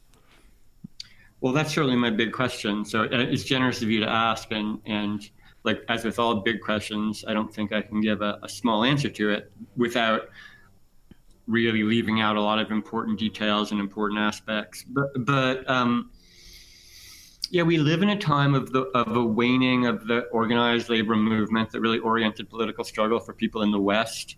[1.41, 2.85] Well, that's certainly my big question.
[2.85, 4.51] So uh, it's generous of you to ask.
[4.51, 5.29] And, and
[5.65, 8.85] like, as with all big questions, I don't think I can give a, a small
[8.85, 10.29] answer to it without
[11.47, 14.85] really leaving out a lot of important details and important aspects.
[14.85, 16.11] But, but, um,
[17.51, 21.17] yeah, we live in a time of the of a waning of the organized labor
[21.17, 24.37] movement that really oriented political struggle for people in the West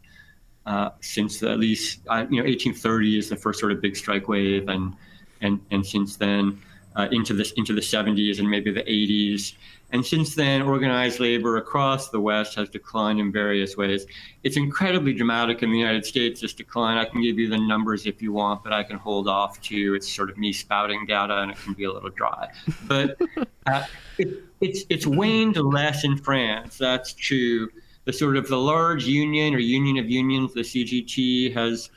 [0.67, 4.29] uh, since at least uh, you know 1830 is the first sort of big strike
[4.29, 4.95] wave, and
[5.41, 6.61] and and since then
[6.97, 9.55] uh, into this into the 70s and maybe the 80s,
[9.91, 14.07] And since then, organized labor across the West has declined in various ways.
[14.43, 16.97] It's incredibly dramatic in the United States, this decline.
[16.97, 19.95] I can give you the numbers if you want, but I can hold off to
[19.95, 22.49] it's sort of me spouting data and it can be a little dry.
[22.87, 23.21] But
[23.67, 23.85] uh,
[24.19, 26.79] it, it's, it's waned less in France.
[26.79, 27.69] That's true.
[28.05, 31.91] The sort of the large union or union of unions, the CGT, has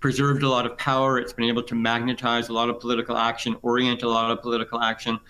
[0.00, 1.18] preserved a lot of power.
[1.18, 4.80] It's been able to magnetize a lot of political action, orient a lot of political
[4.80, 5.20] action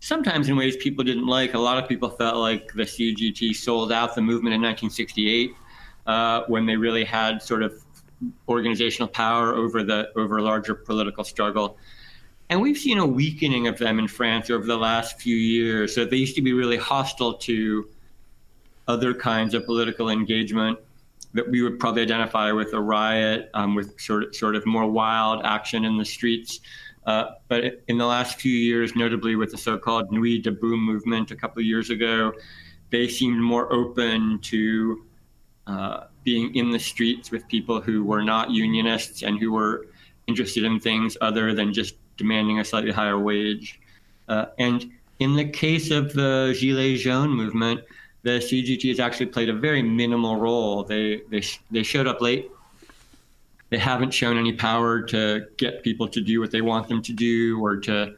[0.00, 1.54] sometimes in ways people didn't like.
[1.54, 5.52] A lot of people felt like the CGT sold out the movement in 1968
[6.06, 7.84] uh, when they really had sort of
[8.48, 11.76] organizational power over the over a larger political struggle.
[12.50, 15.94] And we've seen a weakening of them in France over the last few years.
[15.94, 17.88] So they used to be really hostile to
[18.88, 20.78] other kinds of political engagement
[21.34, 24.90] that we would probably identify with a riot, um, with sort of, sort of more
[24.90, 26.60] wild action in the streets.
[27.06, 31.36] Uh, but in the last few years, notably with the so-called Nuit Debout movement a
[31.36, 32.32] couple of years ago,
[32.90, 35.04] they seemed more open to
[35.66, 39.86] uh, being in the streets with people who were not unionists and who were
[40.26, 43.80] interested in things other than just demanding a slightly higher wage.
[44.28, 47.80] Uh, and in the case of the Gilets jaunes movement,
[48.22, 50.84] the CGT has actually played a very minimal role.
[50.84, 52.50] They, they, they showed up late
[53.70, 57.12] they haven't shown any power to get people to do what they want them to
[57.12, 58.14] do or to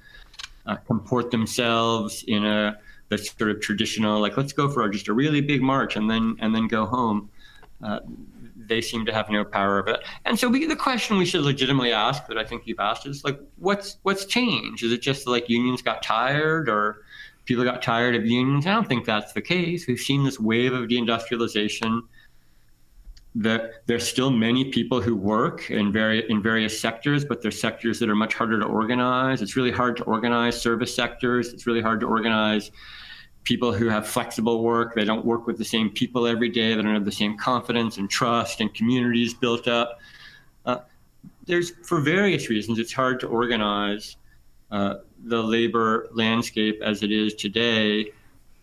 [0.67, 2.79] uh, comport themselves in a
[3.09, 6.37] the sort of traditional like let's go for just a really big march and then
[6.41, 7.29] and then go home.
[7.83, 8.01] Uh,
[8.57, 10.01] they seem to have no power of it.
[10.27, 13.25] And so we, the question we should legitimately ask that I think you've asked is
[13.25, 14.85] like, what's what's changed?
[14.85, 17.03] Is it just like unions got tired or
[17.51, 18.65] people got tired of unions?
[18.65, 19.89] I don't think that's the case.
[19.89, 22.03] We've seen this wave of deindustrialization
[23.35, 27.99] that there's still many people who work in very in various sectors, but there's sectors
[27.99, 29.43] that are much harder to organize.
[29.43, 31.53] It's really hard to organize service sectors.
[31.53, 32.71] It's really hard to organize
[33.43, 34.95] people who have flexible work.
[34.95, 36.77] They don't work with the same people every day.
[36.77, 39.99] They don't have the same confidence and trust and communities built up.
[40.67, 40.79] Uh,
[41.47, 44.17] there's for various reasons it's hard to organize
[44.71, 48.13] uh, the labor landscape as it is today.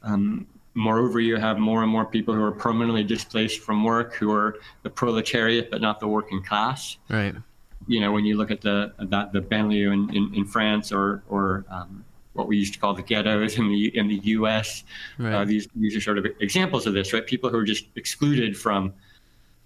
[0.03, 0.47] Um,
[0.77, 4.57] Moreover, you have more and more people who are permanently displaced from work, who are
[4.83, 6.97] the proletariat but not the working class.
[7.09, 7.33] Right.
[7.87, 11.23] You know, when you look at the that the banlieue in, in, in France or
[11.29, 14.83] or um, what we used to call the ghettos in the in the U.S.
[15.19, 15.33] Uh, right.
[15.33, 17.25] Uh, these these are sort of examples of this, right?
[17.25, 18.93] People who are just excluded from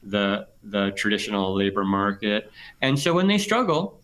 [0.03, 2.49] the the traditional labor market,
[2.81, 3.99] and so when they struggle,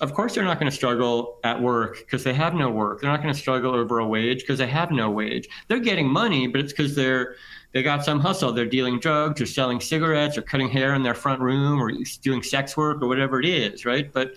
[0.00, 3.00] of course they're not going to struggle at work because they have no work.
[3.00, 5.48] They're not going to struggle over a wage because they have no wage.
[5.68, 7.36] They're getting money, but it's because they're
[7.72, 8.52] they got some hustle.
[8.52, 11.90] They're dealing drugs or selling cigarettes or cutting hair in their front room or
[12.20, 14.12] doing sex work or whatever it is, right?
[14.12, 14.34] But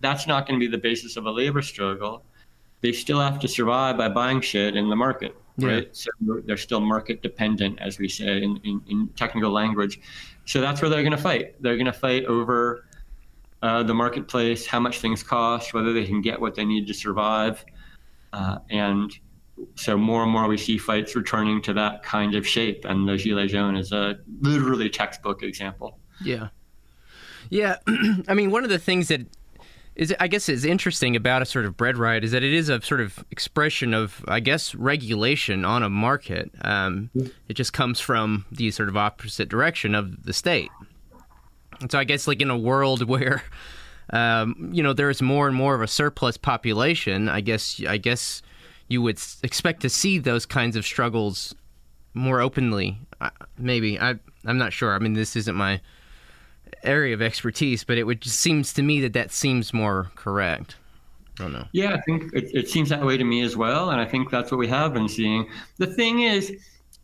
[0.00, 2.24] that's not going to be the basis of a labor struggle.
[2.80, 5.84] They still have to survive by buying shit in the market, right?
[5.84, 5.88] Yeah.
[5.92, 6.10] So
[6.44, 10.00] they're still market dependent, as we say in, in, in technical language.
[10.46, 11.60] So that's where they're going to fight.
[11.62, 12.86] They're going to fight over
[13.62, 16.94] uh, the marketplace, how much things cost, whether they can get what they need to
[16.94, 17.64] survive.
[18.32, 19.12] Uh, and
[19.74, 22.84] so more and more we see fights returning to that kind of shape.
[22.84, 25.98] And the Gilets jaunes is a literally textbook example.
[26.22, 26.48] Yeah.
[27.50, 27.76] Yeah.
[28.28, 29.26] I mean, one of the things that
[29.96, 32.68] is, I guess, is interesting about a sort of bread riot is that it is
[32.68, 36.50] a sort of expression of, I guess, regulation on a market.
[36.62, 37.10] Um,
[37.48, 40.70] it just comes from the sort of opposite direction of the state.
[41.80, 43.42] And so I guess like in a world where
[44.12, 48.42] um, you know there's more and more of a surplus population, I guess I guess
[48.88, 51.54] you would expect to see those kinds of struggles
[52.14, 52.98] more openly.
[53.20, 54.94] Uh, maybe I I'm not sure.
[54.94, 55.80] I mean, this isn't my
[56.82, 60.76] area of expertise, but it would just seems to me that that seems more correct.
[61.38, 61.66] I don't know.
[61.72, 64.30] Yeah, I think it, it seems that way to me as well, and I think
[64.30, 65.48] that's what we have been seeing.
[65.78, 66.52] The thing is,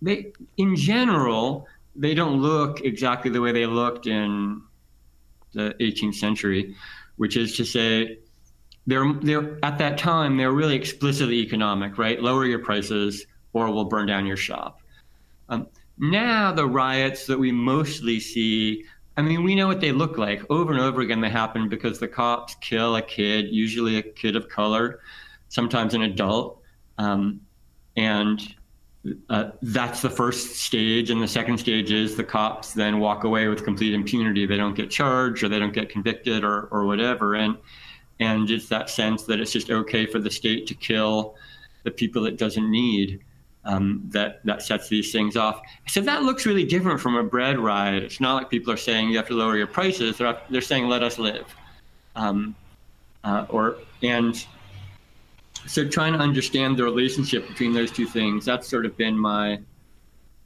[0.03, 4.61] they in general they don't look exactly the way they looked in
[5.57, 6.77] the 18th century,
[7.17, 8.19] which is to say,
[8.87, 12.23] they're, they're at that time they're really explicitly economic, right?
[12.23, 14.81] Lower your prices, or we'll burn down your shop.
[15.49, 15.67] Um,
[15.99, 18.85] now the riots that we mostly see,
[19.17, 20.45] I mean, we know what they look like.
[20.51, 24.37] Over and over again, they happen because the cops kill a kid, usually a kid
[24.37, 25.01] of color,
[25.49, 26.61] sometimes an adult,
[26.99, 27.41] um,
[27.97, 28.55] and
[29.29, 31.11] uh, that's the first stage.
[31.11, 34.47] And the second stage is the cops then walk away with complete impunity.
[34.47, 37.35] They don't get charged or they don't get convicted or, or whatever.
[37.35, 37.57] And,
[38.21, 41.35] and it's that sense that it's just okay for the state to kill
[41.85, 43.21] the people it doesn't need.
[43.65, 45.61] Um, that that sets these things off.
[45.89, 48.05] So that looks really different from a bread riot.
[48.05, 50.19] It's not like people are saying you have to lower your prices.
[50.19, 51.53] They're they're saying let us live,
[52.15, 52.55] um,
[53.25, 54.47] uh, or and
[55.67, 59.61] so trying to understand the relationship between those two things, that's sort of been my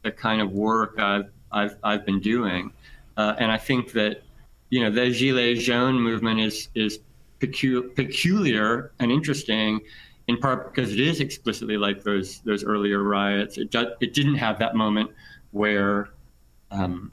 [0.03, 2.73] the kind of work I've I've I've been doing,
[3.17, 4.23] uh, and I think that
[4.71, 7.01] you know the Gilets Jaunes movement is is
[7.41, 9.81] pecu- peculiar and interesting,
[10.29, 13.59] in part because it is explicitly like those those earlier riots.
[13.59, 15.11] It it didn't have that moment
[15.53, 16.11] where.
[16.73, 17.13] Um,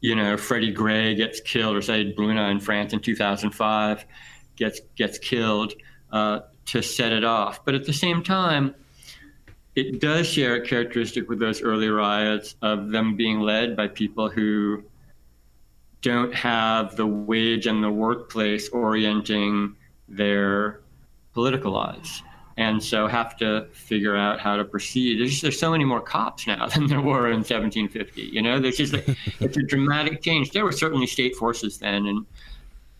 [0.00, 4.04] you know, Freddie Gray gets killed, or Said Bouna in France in 2005
[4.56, 5.72] gets gets killed
[6.10, 7.64] uh, to set it off.
[7.64, 8.74] But at the same time,
[9.74, 14.30] it does share a characteristic with those early riots of them being led by people
[14.30, 14.84] who
[16.00, 19.74] don't have the wage and the workplace orienting
[20.08, 20.80] their
[21.32, 22.22] political lives
[22.56, 25.20] and so have to figure out how to proceed.
[25.20, 28.22] There's, there's so many more cops now than there were in 1750.
[28.22, 30.50] You know, there's just a, it's a dramatic change.
[30.50, 32.26] There were certainly state forces then, and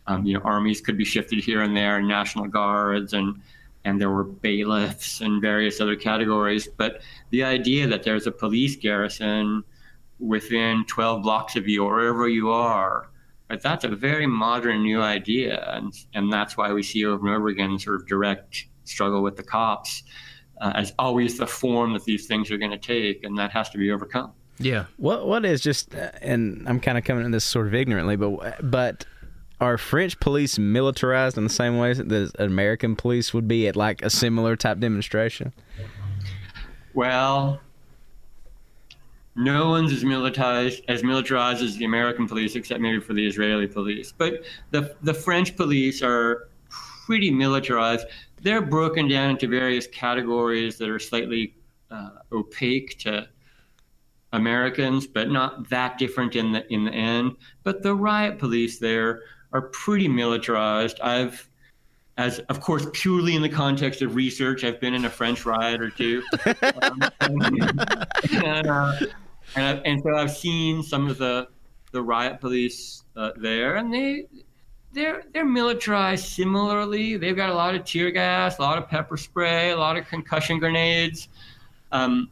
[0.06, 3.40] um, you know, armies could be shifted here and there, and national guards, and
[3.84, 6.68] and there were bailiffs and various other categories.
[6.76, 9.62] But the idea that there's a police garrison
[10.18, 13.10] within 12 blocks of you or wherever you are.
[13.50, 17.36] Right, that's a very modern new idea, and and that's why we see over and
[17.36, 20.02] over again sort of direct struggle with the cops
[20.60, 23.70] uh, as always the form that these things are going to take, and that has
[23.70, 24.32] to be overcome.
[24.58, 24.86] Yeah.
[24.98, 28.16] What what is just uh, and I'm kind of coming in this sort of ignorantly,
[28.16, 29.04] but but
[29.64, 34.02] are French police militarized in the same way that American police would be at like
[34.02, 35.52] a similar type demonstration?
[36.94, 37.60] Well,
[39.34, 43.66] no one's as militarized as militarized as the American police, except maybe for the Israeli
[43.66, 44.12] police.
[44.16, 46.48] But the the French police are
[47.06, 48.06] pretty militarized
[48.44, 51.54] they're broken down into various categories that are slightly
[51.90, 53.26] uh, opaque to
[54.34, 57.36] Americans, but not that different in the in the end.
[57.62, 59.22] But the riot police there
[59.54, 61.00] are pretty militarized.
[61.00, 61.48] I've
[62.16, 65.80] as of course purely in the context of research i've been in a french riot
[65.80, 68.96] or two um, and, uh,
[69.56, 71.48] and, and, so i've seen some of the
[71.90, 74.28] the riot police uh, there and they
[74.94, 77.16] they're they're militarized similarly.
[77.16, 80.06] They've got a lot of tear gas, a lot of pepper spray, a lot of
[80.06, 81.28] concussion grenades.
[81.92, 82.30] Um,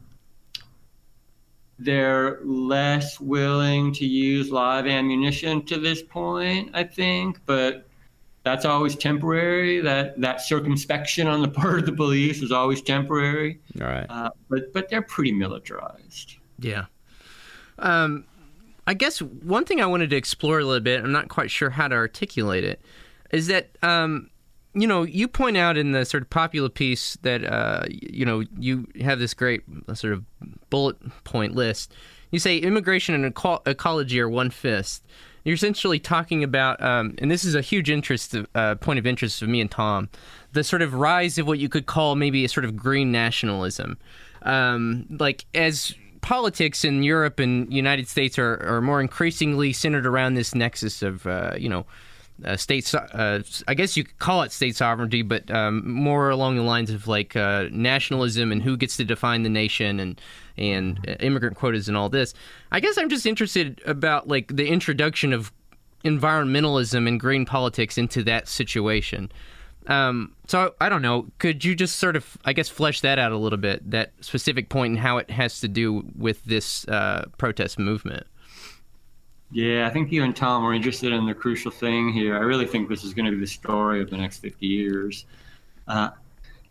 [1.83, 7.87] they're less willing to use live ammunition to this point, I think, but
[8.43, 9.79] that's always temporary.
[9.81, 13.59] That that circumspection on the part of the police is always temporary.
[13.79, 14.05] All right.
[14.09, 16.37] Uh, but but they're pretty militarized.
[16.59, 16.85] Yeah.
[17.79, 18.25] Um,
[18.85, 21.69] I guess one thing I wanted to explore a little bit, I'm not quite sure
[21.69, 22.81] how to articulate it,
[23.31, 24.29] is that um,
[24.73, 28.43] you know you point out in the sort of popular piece that uh, you know
[28.57, 29.61] you have this great
[29.93, 30.23] sort of
[30.69, 31.93] bullet point list.
[32.31, 35.03] You say immigration and eco- ecology are one fist.
[35.43, 39.41] You're essentially talking about, um, and this is a huge interest, uh, point of interest
[39.41, 40.09] of me and Tom,
[40.53, 43.97] the sort of rise of what you could call maybe a sort of green nationalism.
[44.43, 50.35] Um, like as politics in Europe and United States are, are more increasingly centered around
[50.35, 51.85] this nexus of, uh, you know,
[52.43, 56.55] uh, state, uh, I guess you could call it state sovereignty, but um, more along
[56.55, 60.19] the lines of like uh, nationalism and who gets to define the nation and
[60.57, 62.33] and uh, immigrant quotas and all this.
[62.71, 65.51] I guess I'm just interested about like the introduction of
[66.03, 69.31] environmentalism and green politics into that situation.
[69.87, 71.27] Um, so I don't know.
[71.39, 73.89] Could you just sort of, I guess, flesh that out a little bit?
[73.89, 78.25] That specific point and how it has to do with this uh, protest movement.
[79.53, 82.35] Yeah, I think you and Tom are interested in the crucial thing here.
[82.35, 85.25] I really think this is going to be the story of the next 50 years.
[85.87, 86.09] Uh,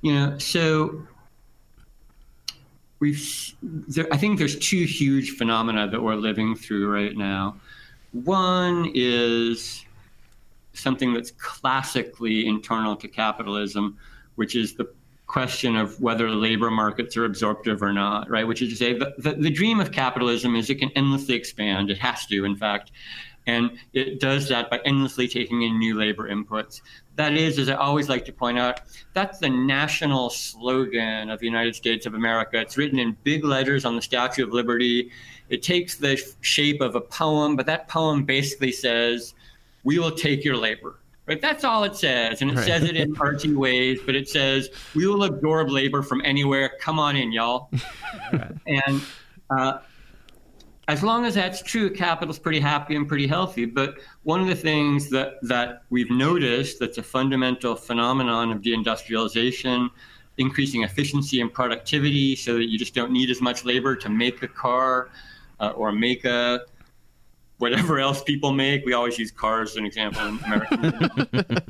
[0.01, 1.07] you know, so
[2.99, 7.55] we've, there, I think there's two huge phenomena that we're living through right now.
[8.11, 9.85] One is
[10.73, 13.97] something that's classically internal to capitalism,
[14.35, 14.93] which is the
[15.33, 18.47] question of whether labor markets are absorptive or not, right?
[18.47, 21.91] Which is to say, the, the, the, dream of capitalism is it can endlessly expand.
[21.91, 22.93] It has to, in fact.
[23.47, 26.83] And it does that by endlessly taking in new labor inputs.
[27.17, 28.83] That is, as I always like to point out,
[29.15, 32.61] that's the national slogan of the United States of America.
[32.61, 35.11] It's written in big letters on the Statue of Liberty.
[35.49, 39.33] It takes the shape of a poem, but that poem basically says,
[39.83, 40.97] we will take your labor.
[41.27, 41.41] Right?
[41.41, 42.43] That's all it says.
[42.43, 42.67] And it right.
[42.67, 46.73] says it in artsy ways, but it says, we will absorb labor from anywhere.
[46.81, 47.71] Come on in, y'all.
[48.67, 49.01] and
[49.51, 49.79] uh,
[50.89, 53.67] as long as that's true, capital's pretty happy and pretty healthy.
[53.67, 59.91] But one of the things that, that we've noticed that's a fundamental phenomenon of deindustrialization,
[60.39, 64.43] increasing efficiency and productivity so that you just don't need as much labor to make
[64.43, 65.11] a car
[65.61, 66.63] uh, or make a
[67.63, 68.85] whatever else people make.
[68.85, 71.63] We always use cars as an example in America.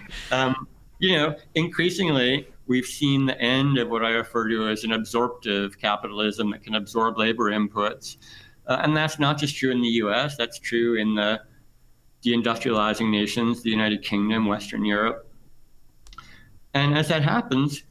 [0.32, 0.66] um,
[1.00, 5.78] you know, increasingly we've seen the end of what I refer to as an absorptive
[5.78, 8.16] capitalism that can absorb labor inputs.
[8.66, 11.42] Uh, and that's not just true in the US, that's true in the
[12.24, 15.30] deindustrializing nations, the United Kingdom, Western Europe.
[16.72, 17.82] And as that happens,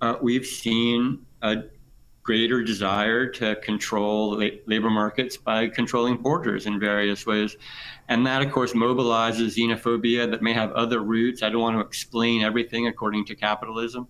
[0.00, 1.62] uh, we've seen a
[2.22, 7.56] greater desire to control la- labor markets by controlling borders in various ways.
[8.08, 11.42] And that, of course, mobilizes xenophobia that may have other roots.
[11.42, 14.06] I don't want to explain everything according to capitalism.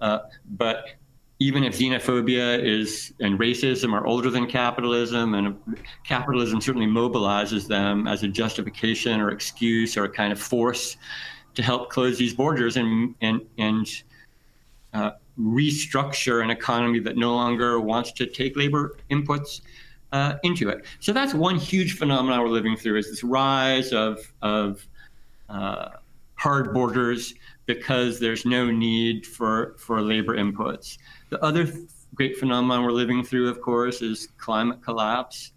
[0.00, 0.86] Uh, but
[1.40, 5.56] even if xenophobia is and racism are older than capitalism, and
[6.04, 10.96] capitalism certainly mobilizes them as a justification or excuse or a kind of force
[11.54, 14.02] to help close these borders and and and
[14.92, 19.60] uh, restructure an economy that no longer wants to take labor inputs
[20.12, 20.84] uh, into it.
[21.00, 24.86] So that's one huge phenomenon we're living through: is this rise of of
[25.48, 25.88] uh,
[26.36, 27.34] hard borders
[27.66, 30.98] because there's no need for for labor inputs.
[31.30, 31.66] The other
[32.14, 35.52] great phenomenon we're living through, of course, is climate collapse.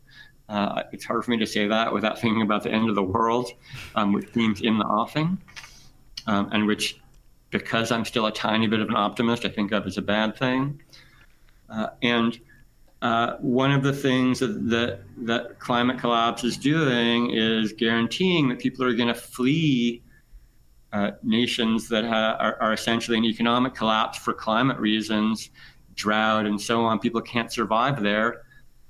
[0.50, 3.04] Uh, it's hard for me to say that without thinking about the end of the
[3.04, 3.52] world,
[3.96, 5.38] um, which seems in the offing,
[6.26, 7.00] um, and which,
[7.50, 10.36] because I'm still a tiny bit of an optimist, I think of as a bad
[10.38, 10.82] thing.
[11.70, 12.40] Uh, and
[13.02, 18.60] uh, one of the things that, that, that climate collapse is doing is guaranteeing that
[18.60, 20.02] people are going to flee
[20.94, 25.50] uh, nations that ha- are, are, essentially in economic collapse for climate reasons,
[25.96, 26.98] drought, and so on.
[26.98, 28.44] People can't survive there.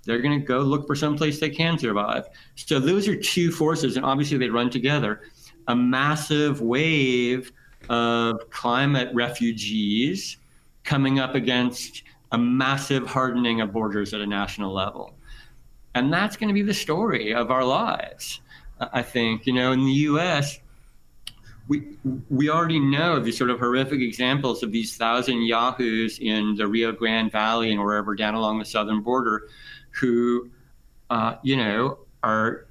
[0.03, 2.27] They're going to go look for some place they can survive.
[2.55, 5.21] So those are two forces, and obviously they run together.
[5.67, 7.51] A massive wave
[7.89, 10.38] of climate refugees
[10.83, 15.13] coming up against a massive hardening of borders at a national level.
[15.95, 18.41] And that's going to be the story of our lives.
[18.79, 20.59] I think, you know, in the US,
[21.67, 21.97] we
[22.29, 26.91] we already know these sort of horrific examples of these thousand yahoos in the Rio
[26.91, 29.49] Grande Valley and wherever down along the southern border,
[29.91, 30.49] who,
[31.09, 32.67] uh, you know, are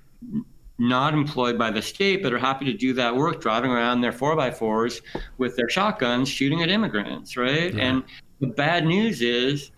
[0.79, 4.13] not employed by the state but are happy to do that work, driving around their
[4.13, 5.01] four by fours
[5.39, 7.75] with their shotguns, shooting at immigrants, right?
[7.75, 7.85] Yeah.
[7.85, 8.05] And
[8.41, 9.71] the bad news is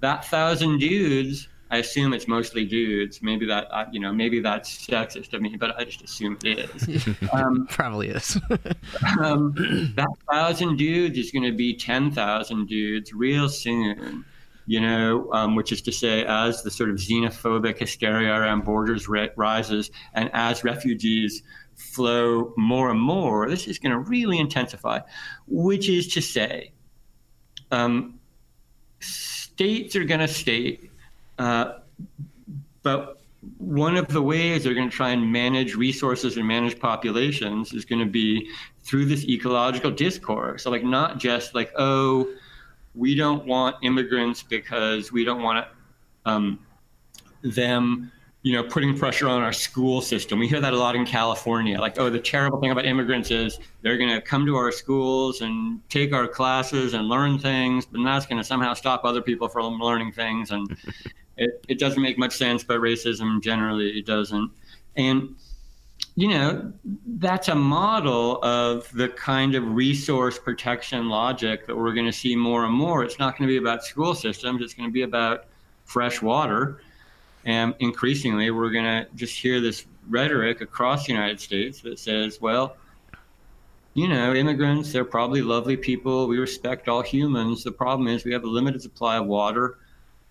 [0.00, 3.22] that thousand dudes I assume it's mostly dudes.
[3.22, 6.70] Maybe that uh, you know, maybe that's sexist of me, but I just assume it
[6.86, 7.08] is.
[7.32, 8.38] Um, Probably is.
[9.20, 9.52] um,
[9.96, 14.24] that thousand dudes is going to be ten thousand dudes real soon.
[14.66, 19.08] You know, um, which is to say, as the sort of xenophobic hysteria around borders
[19.08, 21.42] rises, and as refugees
[21.76, 25.00] flow more and more, this is going to really intensify.
[25.46, 26.72] Which is to say,
[27.70, 28.18] um,
[28.98, 30.90] states are going to state
[31.38, 31.78] uh,
[32.82, 33.20] but
[33.58, 37.84] one of the ways they're going to try and manage resources and manage populations is
[37.84, 38.48] going to be
[38.82, 40.64] through this ecological discourse.
[40.64, 42.28] So, like, not just like, oh,
[42.96, 45.66] we don't want immigrants because we don't want
[46.24, 46.58] um,
[47.42, 48.10] them,
[48.42, 50.38] you know, putting pressure on our school system.
[50.38, 51.78] We hear that a lot in California.
[51.78, 55.42] Like, oh, the terrible thing about immigrants is they're going to come to our schools
[55.42, 59.48] and take our classes and learn things, but that's going to somehow stop other people
[59.48, 60.50] from learning things.
[60.50, 60.76] And
[61.36, 64.50] it, it doesn't make much sense, but racism generally it doesn't.
[64.96, 65.36] And
[66.16, 66.72] you know,
[67.18, 72.34] that's a model of the kind of resource protection logic that we're going to see
[72.34, 73.04] more and more.
[73.04, 75.44] It's not going to be about school systems, it's going to be about
[75.84, 76.80] fresh water.
[77.44, 82.40] And increasingly, we're going to just hear this rhetoric across the United States that says,
[82.40, 82.76] well,
[83.92, 86.28] you know, immigrants, they're probably lovely people.
[86.28, 87.62] We respect all humans.
[87.62, 89.78] The problem is we have a limited supply of water.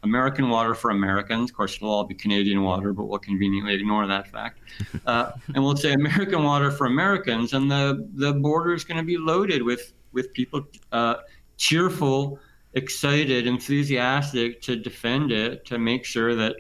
[0.06, 1.50] American water for Americans.
[1.50, 4.60] Of course, it'll all be Canadian water, but we'll conveniently ignore that fact.
[5.06, 9.04] Uh, and we'll say American water for Americans, and the, the border is going to
[9.04, 11.16] be loaded with, with people uh,
[11.58, 12.40] cheerful,
[12.74, 16.56] excited, enthusiastic to defend it, to make sure that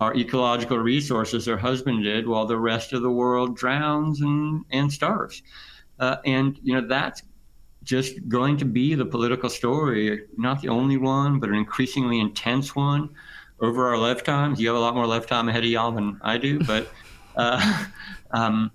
[0.00, 5.42] our ecological resources are husbanded while the rest of the world drowns and, and starves.
[5.98, 7.22] Uh, and, you know, that's
[7.90, 12.76] just going to be the political story, not the only one, but an increasingly intense
[12.76, 13.10] one
[13.58, 14.60] over our lifetimes.
[14.60, 16.88] You have a lot more lifetime ahead of y'all than I do, but
[17.36, 17.86] uh,
[18.30, 18.70] um,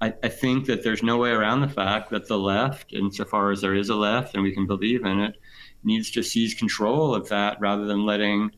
[0.00, 3.60] I, I, think that there's no way around the fact that the left, insofar as
[3.60, 5.36] there is a left and we can believe in it,
[5.84, 8.50] needs to seize control of that rather than letting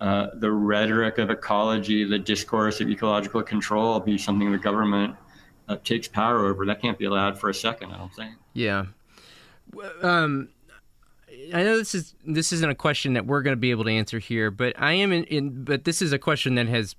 [0.00, 5.14] uh, the rhetoric of ecology, the discourse of ecological control be something the government
[5.68, 6.64] uh, takes power over.
[6.66, 8.34] That can't be allowed for a second, I don't think.
[8.52, 8.86] Yeah.
[10.02, 10.48] Um,
[11.54, 13.90] I know this is this isn't a question that we're going to be able to
[13.90, 16.96] answer here, but I am in, in, But this is a question that has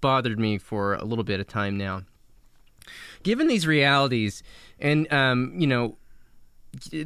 [0.00, 2.02] bothered me for a little bit of time now.
[3.22, 4.42] given these realities
[4.78, 5.96] and um, you know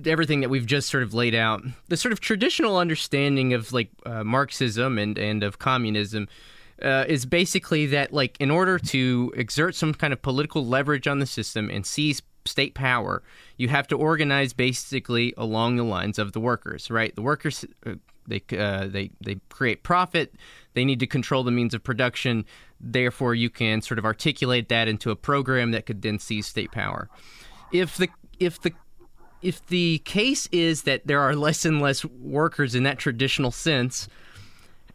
[0.06, 3.88] everything that we've just sort of laid out the sort of traditional understanding of like
[4.06, 6.28] uh, marxism and and of communism
[6.84, 11.18] uh, is basically that like in order to exert some kind of political leverage on
[11.18, 13.22] the system and seize state power
[13.56, 17.14] you have to organize basically along the lines of the workers right?
[17.14, 17.94] The workers uh,
[18.26, 20.34] they uh, they they create profit.
[20.74, 22.44] They need to control the means of production.
[22.80, 26.72] Therefore you can sort of articulate that into a program that could then seize state
[26.72, 27.08] power.
[27.72, 28.08] If the
[28.38, 28.72] if the
[29.42, 34.08] if the case is that there are less and less workers in that traditional sense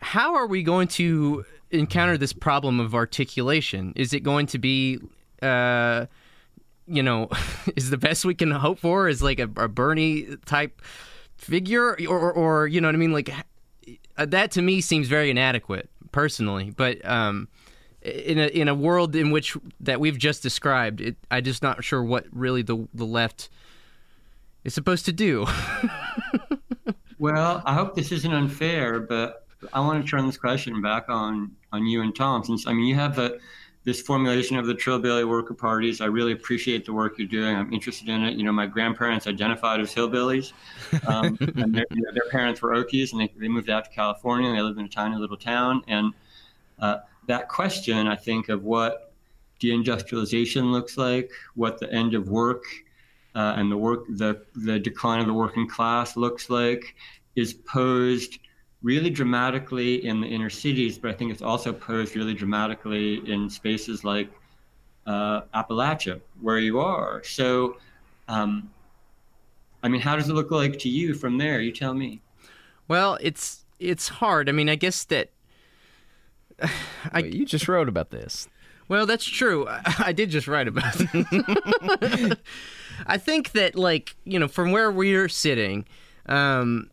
[0.02, 3.94] how are we going to encounter this problem of articulation?
[3.96, 5.00] Is it going to be
[5.42, 6.06] uh,
[6.88, 7.30] you know
[7.76, 10.82] is the best we can hope for is like a, a bernie type
[11.38, 11.96] figure?
[12.08, 13.14] Or, or, or you know what i mean?
[13.14, 13.32] Like
[14.18, 16.72] uh, that to me seems very inadequate personally.
[16.76, 17.48] But um
[18.02, 21.84] in a in a world in which that we've just described, it, I'm just not
[21.84, 23.50] sure what really the the left
[24.64, 25.46] is supposed to do.
[27.20, 31.52] well, I hope this isn't unfair, but I want to turn this question back on
[31.72, 32.44] on you and Tom.
[32.44, 33.40] Since I mean, you have the
[33.86, 36.02] this formulation of the Trillbilly Worker Parties.
[36.02, 37.56] I really appreciate the work you're doing.
[37.56, 38.36] I'm interested in it.
[38.36, 40.52] You know, my grandparents identified as hillbillies,
[41.08, 43.92] um, and their, you know, their, parents were Okies, and they, they moved out to
[43.92, 44.50] California.
[44.50, 46.14] And they lived in a tiny little town, and
[46.80, 46.98] uh,
[47.28, 49.14] that question, I think, of what
[49.62, 52.64] deindustrialization looks like, what the end of work
[53.36, 56.96] uh, and the work, the the decline of the working class looks like,
[57.36, 58.40] is posed
[58.82, 63.50] really dramatically in the inner cities, but I think it's also posed really dramatically in
[63.50, 64.30] spaces like
[65.06, 67.24] uh, Appalachia, where you are.
[67.24, 67.78] So,
[68.28, 68.70] um,
[69.84, 71.62] I mean, how does it look like to you from there?
[71.62, 72.22] You tell me.
[72.88, 74.50] Well, it's it's hard.
[74.50, 75.30] I mean, I guess that
[77.12, 78.48] I, Wait, you just wrote about this.
[78.88, 79.68] Well, that's true.
[79.68, 82.40] I, I did just write about it.
[83.08, 85.86] I think that, like, you know, from where we're sitting,
[86.26, 86.90] um,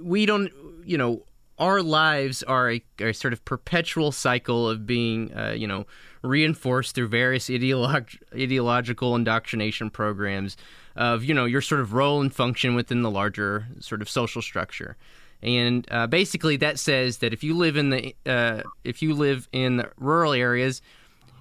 [0.00, 0.52] we don't,
[0.84, 1.24] you know,
[1.58, 5.86] our lives are a, a sort of perpetual cycle of being, uh, you know,
[6.22, 10.56] reinforced through various ideolog- ideological indoctrination programs
[10.96, 14.42] of, you know, your sort of role and function within the larger sort of social
[14.42, 14.96] structure.
[15.42, 19.48] And uh, basically that says that if you live in the uh, if you live
[19.52, 20.80] in the rural areas,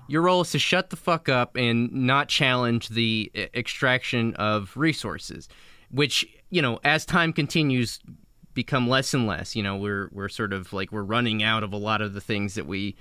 [0.08, 5.48] your role is to shut the fuck up and not challenge the extraction of resources,
[5.89, 8.00] which you know as time continues
[8.54, 9.56] become less and less.
[9.56, 12.22] You know we're we're sort of like we're running out of a lot of the
[12.22, 12.95] things that we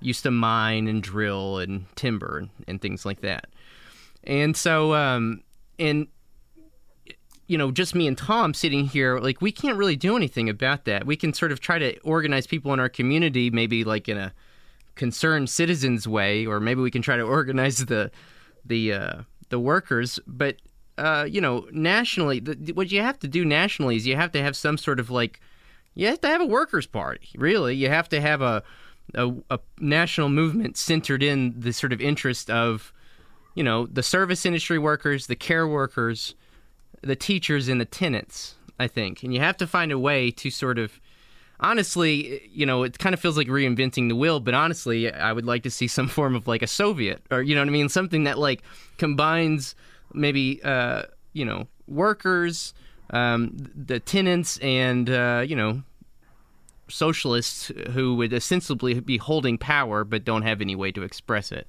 [0.00, 3.46] used to mine and drill and timber and, and things like that.
[4.24, 5.42] And so um,
[5.78, 6.08] and
[7.52, 10.86] you know, just me and Tom sitting here, like we can't really do anything about
[10.86, 11.04] that.
[11.04, 14.32] We can sort of try to organize people in our community, maybe like in a
[14.94, 18.10] concerned citizens way, or maybe we can try to organize the
[18.64, 19.14] the uh,
[19.50, 20.18] the workers.
[20.26, 20.56] But
[20.98, 24.42] uh, you know, nationally, the, what you have to do nationally is you have to
[24.42, 25.40] have some sort of like
[25.94, 27.28] you have to have a workers' party.
[27.36, 28.62] Really, you have to have a
[29.14, 32.92] a, a national movement centered in the sort of interest of
[33.54, 36.34] you know the service industry workers, the care workers
[37.02, 39.22] the teachers and the tenants, I think.
[39.22, 41.00] And you have to find a way to sort of
[41.60, 45.44] honestly, you know, it kind of feels like reinventing the wheel, but honestly, I would
[45.44, 47.88] like to see some form of like a Soviet or you know what I mean,
[47.88, 48.62] something that like
[48.98, 49.74] combines
[50.14, 51.02] maybe uh,
[51.32, 52.74] you know, workers,
[53.10, 55.82] um, the tenants and uh, you know,
[56.88, 61.66] socialists who would ostensibly be holding power but don't have any way to express it.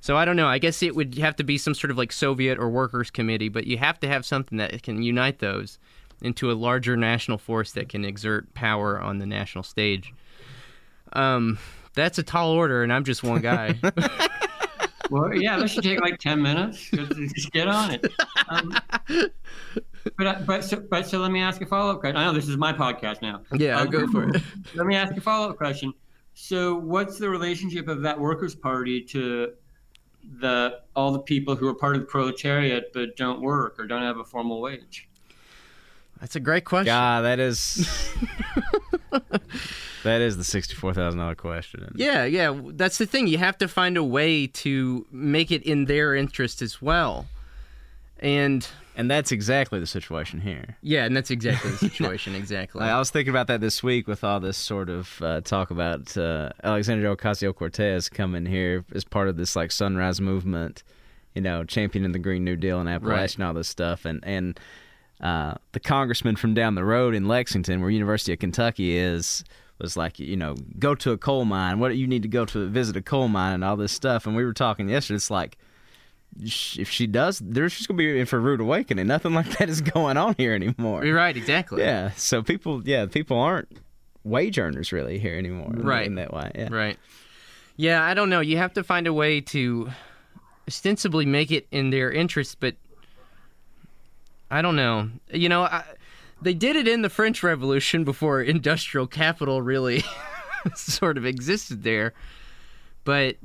[0.00, 0.48] So I don't know.
[0.48, 3.48] I guess it would have to be some sort of like Soviet or workers' committee,
[3.48, 5.78] but you have to have something that can unite those
[6.20, 10.12] into a larger national force that can exert power on the national stage.
[11.14, 11.58] Um,
[11.94, 13.80] that's a tall order, and I'm just one guy.
[15.14, 16.90] well, yeah, this should take like ten minutes.
[16.90, 18.12] Just get on it.
[18.48, 18.76] Um,
[20.16, 22.16] but but so but so let me ask a follow up question.
[22.16, 23.42] I know this is my podcast now.
[23.52, 24.42] Yeah, um, go for it.
[24.74, 25.94] Let me ask a follow up question.
[26.34, 29.52] So, what's the relationship of that Workers' Party to
[30.40, 34.02] the all the people who are part of the proletariat but don't work or don't
[34.02, 35.08] have a formal wage?
[36.20, 36.88] That's a great question.
[36.88, 37.88] Yeah, that is
[40.04, 41.92] that is the sixty-four thousand dollar question.
[41.96, 43.26] Yeah, yeah, that's the thing.
[43.26, 47.26] You have to find a way to make it in their interest as well,
[48.20, 50.76] and and that's exactly the situation here.
[50.82, 52.34] Yeah, and that's exactly the situation.
[52.34, 52.82] exactly.
[52.82, 56.16] I was thinking about that this week with all this sort of uh, talk about
[56.16, 60.84] uh, Alexandria Ocasio Cortez coming here as part of this like sunrise movement,
[61.34, 63.34] you know, championing the Green New Deal in Appalachia right.
[63.34, 64.60] and all this stuff, and and
[65.20, 69.42] uh, the congressman from down the road in Lexington, where University of Kentucky is,
[69.82, 71.78] was like, you know, go to a coal mine.
[71.78, 74.26] What you need to go to visit a coal mine and all this stuff.
[74.26, 75.16] And we were talking yesterday.
[75.16, 75.58] It's like
[76.40, 79.06] if she does, there's she's gonna be in for a rude awakening.
[79.06, 81.04] Nothing like that is going on here anymore.
[81.04, 81.82] You're right, exactly.
[81.82, 82.10] Yeah.
[82.16, 83.68] So people, yeah, people aren't
[84.24, 85.70] wage earners really here anymore.
[85.70, 86.06] Right.
[86.06, 86.50] In that way.
[86.54, 86.68] Yeah.
[86.70, 86.98] Right.
[87.76, 88.40] Yeah, I don't know.
[88.40, 89.90] You have to find a way to
[90.68, 92.76] ostensibly make it in their interest, but
[94.50, 95.10] I don't know.
[95.32, 95.84] You know, I,
[96.44, 100.04] they did it in the French Revolution before industrial capital really
[100.74, 102.14] sort of existed there.
[103.04, 103.36] But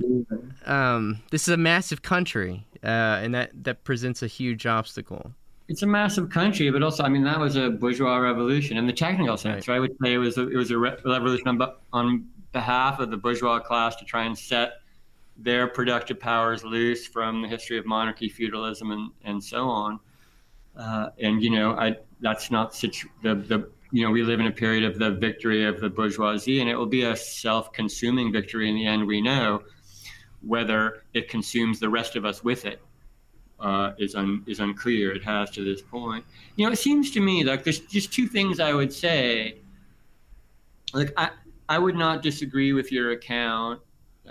[0.64, 2.86] um, this is a massive country, uh,
[3.22, 5.32] and that, that presents a huge obstacle.
[5.68, 8.92] It's a massive country, but also, I mean, that was a bourgeois revolution in the
[8.92, 9.76] technical sense, right?
[9.76, 11.60] I would say it was a, it was a re- revolution on,
[11.92, 14.80] on behalf of the bourgeois class to try and set
[15.36, 20.00] their productive powers loose from the history of monarchy, feudalism, and, and so on.
[20.76, 24.46] Uh, and you know, I that's not situ- the the you know we live in
[24.46, 28.68] a period of the victory of the bourgeoisie, and it will be a self-consuming victory
[28.68, 29.06] in the end.
[29.06, 29.62] We know
[30.42, 32.80] whether it consumes the rest of us with it
[33.60, 35.12] uh, is un, is unclear.
[35.12, 36.24] It has to this point.
[36.56, 39.58] You know, it seems to me like there's just two things I would say.
[40.92, 41.30] Like I,
[41.68, 43.80] I would not disagree with your account,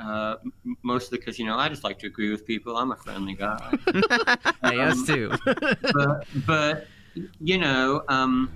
[0.02, 0.36] uh,
[0.84, 2.78] mostly because you know I just like to agree with people.
[2.78, 3.74] I'm a friendly guy,
[4.64, 5.32] Hey, us too.
[5.94, 6.88] but, but
[7.40, 8.52] you know, um,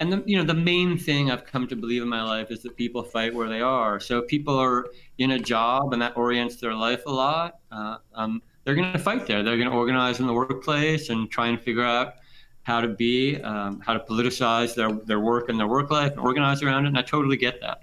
[0.00, 2.62] and the you know the main thing I've come to believe in my life is
[2.62, 4.00] that people fight where they are.
[4.00, 4.86] So if people are
[5.20, 7.58] in a job and that orients their life a lot.
[7.70, 9.42] Uh, um, they're going to fight there.
[9.42, 12.14] They're going to organize in the workplace and try and figure out
[12.62, 16.20] how to be, um, how to politicize their, their work and their work life and
[16.20, 16.88] organize around it.
[16.88, 17.82] And I totally get that.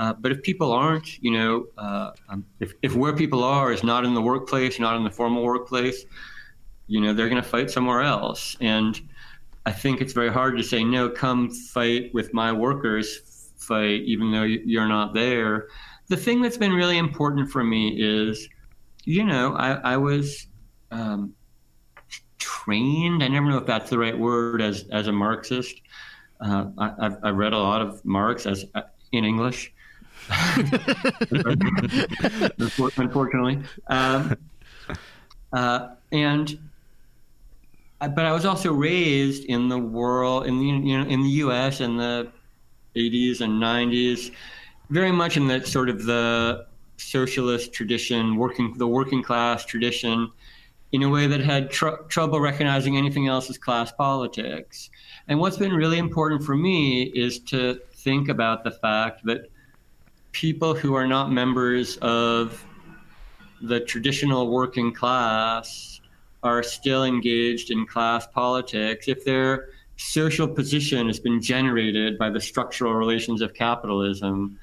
[0.00, 3.84] Uh, but if people aren't, you know, uh, um, if, if where people are is
[3.84, 6.06] not in the workplace, not in the formal workplace,
[6.86, 8.56] you know, they're going to fight somewhere else.
[8.62, 8.98] And
[9.66, 14.32] I think it's very hard to say, no, come fight with my workers, fight, even
[14.32, 15.68] though you're not there.
[16.08, 18.48] The thing that's been really important for me is,
[19.04, 20.46] you know, I, I was
[20.90, 21.34] um,
[22.38, 23.22] trained.
[23.22, 25.78] I never know if that's the right word as as a Marxist.
[26.40, 28.82] Uh, I, I've, I've read a lot of Marx as uh,
[29.12, 29.74] in English.
[32.96, 34.36] Unfortunately, um,
[35.52, 36.58] uh, and
[37.98, 41.80] but I was also raised in the world in the you know in the U.S.
[41.80, 42.30] in the
[42.96, 44.32] 80s and 90s,
[44.90, 46.66] very much in the sort of the
[46.96, 50.30] socialist tradition, working the working class tradition,
[50.92, 54.90] in a way that had tr- trouble recognizing anything else as class politics.
[55.28, 59.49] And what's been really important for me is to think about the fact that
[60.32, 62.64] people who are not members of
[63.62, 66.00] the traditional working class
[66.42, 72.40] are still engaged in class politics if their social position has been generated by the
[72.40, 74.58] structural relations of capitalism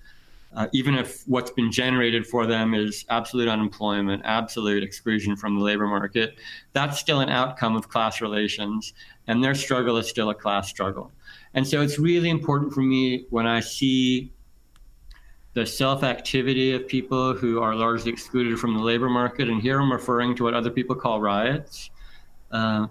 [0.55, 5.63] uh, even if what's been generated for them is absolute unemployment, absolute exclusion from the
[5.63, 6.39] labor market,
[6.73, 8.93] that's still an outcome of class relations,
[9.27, 11.11] and their struggle is still a class struggle.
[11.53, 14.31] And so it's really important for me when I see
[15.57, 19.81] the self activity of people who are largely excluded from the labor market, and here
[19.81, 21.89] I'm referring to what other people call riots.
[22.51, 22.85] Uh,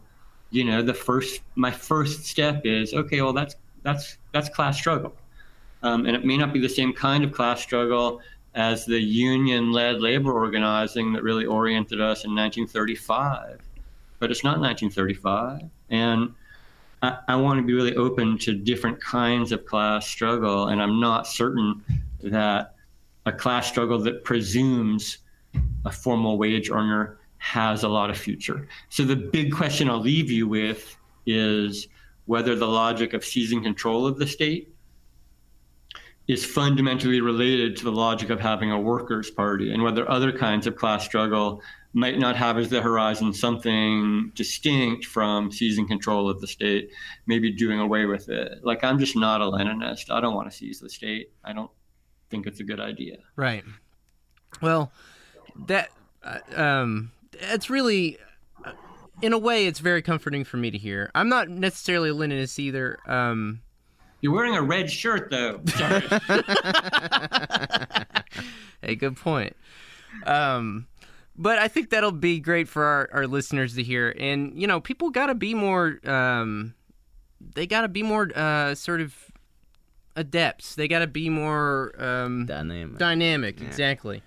[0.51, 3.23] you know, the first, my first step is okay.
[3.23, 3.55] Well, that's
[3.85, 5.15] that's that's class struggle.
[5.85, 8.21] Um, and it may not be the same kind of class struggle
[8.57, 13.61] as the union led labor organizing that really oriented us in 1935.
[14.19, 15.71] But it's not 1935.
[15.91, 16.35] And
[17.01, 20.67] I, I want to be really open to different kinds of class struggle.
[20.67, 21.81] And I'm not certain
[22.21, 22.75] that
[23.27, 25.19] a class struggle that presumes
[25.85, 28.67] a formal wage earner has a lot of future.
[28.89, 30.97] So the big question I'll leave you with
[31.27, 31.89] is
[32.25, 34.73] whether the logic of seizing control of the state
[36.29, 40.67] is fundamentally related to the logic of having a workers' party, and whether other kinds
[40.67, 41.63] of class struggle
[41.93, 46.91] might not have as the horizon something distinct from seizing control of the state,
[47.27, 48.59] maybe doing away with it.
[48.65, 50.11] Like, I'm just not a Leninist.
[50.11, 51.31] I don't want to seize the state.
[51.45, 51.71] I don't
[52.31, 53.19] think it's a good idea.
[53.37, 53.65] Right.
[54.61, 54.93] Well,
[55.67, 55.91] that
[56.23, 58.19] uh, um, it's really,
[58.65, 58.73] uh,
[59.23, 61.11] in a way, it's very comforting for me to hear.
[61.15, 62.99] I'm not necessarily a Leninist either.
[63.07, 63.61] Um,
[64.21, 65.61] You're wearing a red shirt, though.
[65.67, 66.03] Sorry.
[68.83, 69.57] hey, good point.
[70.25, 70.87] Um,
[71.37, 74.15] but I think that'll be great for our, our listeners to hear.
[74.19, 75.99] And you know, people got to be more.
[76.05, 76.75] Um,
[77.55, 79.15] they got to be more uh, sort of
[80.17, 80.75] adepts.
[80.75, 82.99] They got to be more um, Dynamic.
[82.99, 83.61] dynamic.
[83.61, 84.23] Exactly.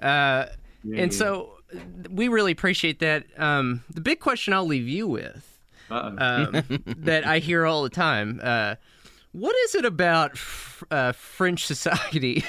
[0.00, 0.46] Uh,
[0.94, 1.54] and so
[2.10, 3.26] we really appreciate that.
[3.36, 5.58] Um, the big question I'll leave you with
[5.90, 6.62] um,
[6.98, 8.40] that I hear all the time.
[8.42, 8.76] Uh,
[9.32, 12.44] what is it about f- uh, French society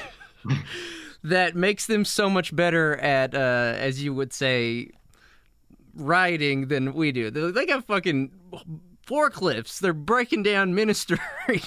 [1.23, 4.91] that makes them so much better at, uh, as you would say,
[5.95, 7.31] riding than we do.
[7.31, 8.31] They, they got fucking
[9.07, 9.79] forklifts.
[9.79, 11.17] They're breaking down ministry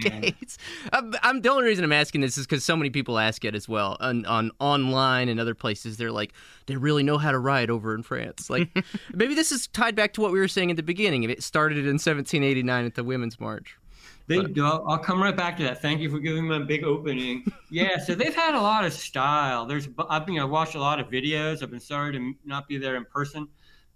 [0.00, 0.58] gates.
[0.92, 3.54] I'm, I'm, the only reason I'm asking this is because so many people ask it
[3.54, 5.96] as well on, on online and other places.
[5.96, 6.32] They're like,
[6.66, 8.50] they really know how to ride over in France.
[8.50, 8.68] Like,
[9.14, 11.24] maybe this is tied back to what we were saying at the beginning.
[11.24, 13.76] It started in 1789 at the Women's March.
[14.28, 15.82] They, I'll, I'll come right back to that.
[15.82, 17.44] Thank you for giving me a big opening.
[17.70, 19.66] yeah, so they've had a lot of style.
[19.66, 21.62] There's, I've been, I watched a lot of videos.
[21.62, 23.48] I've been sorry to not be there in person.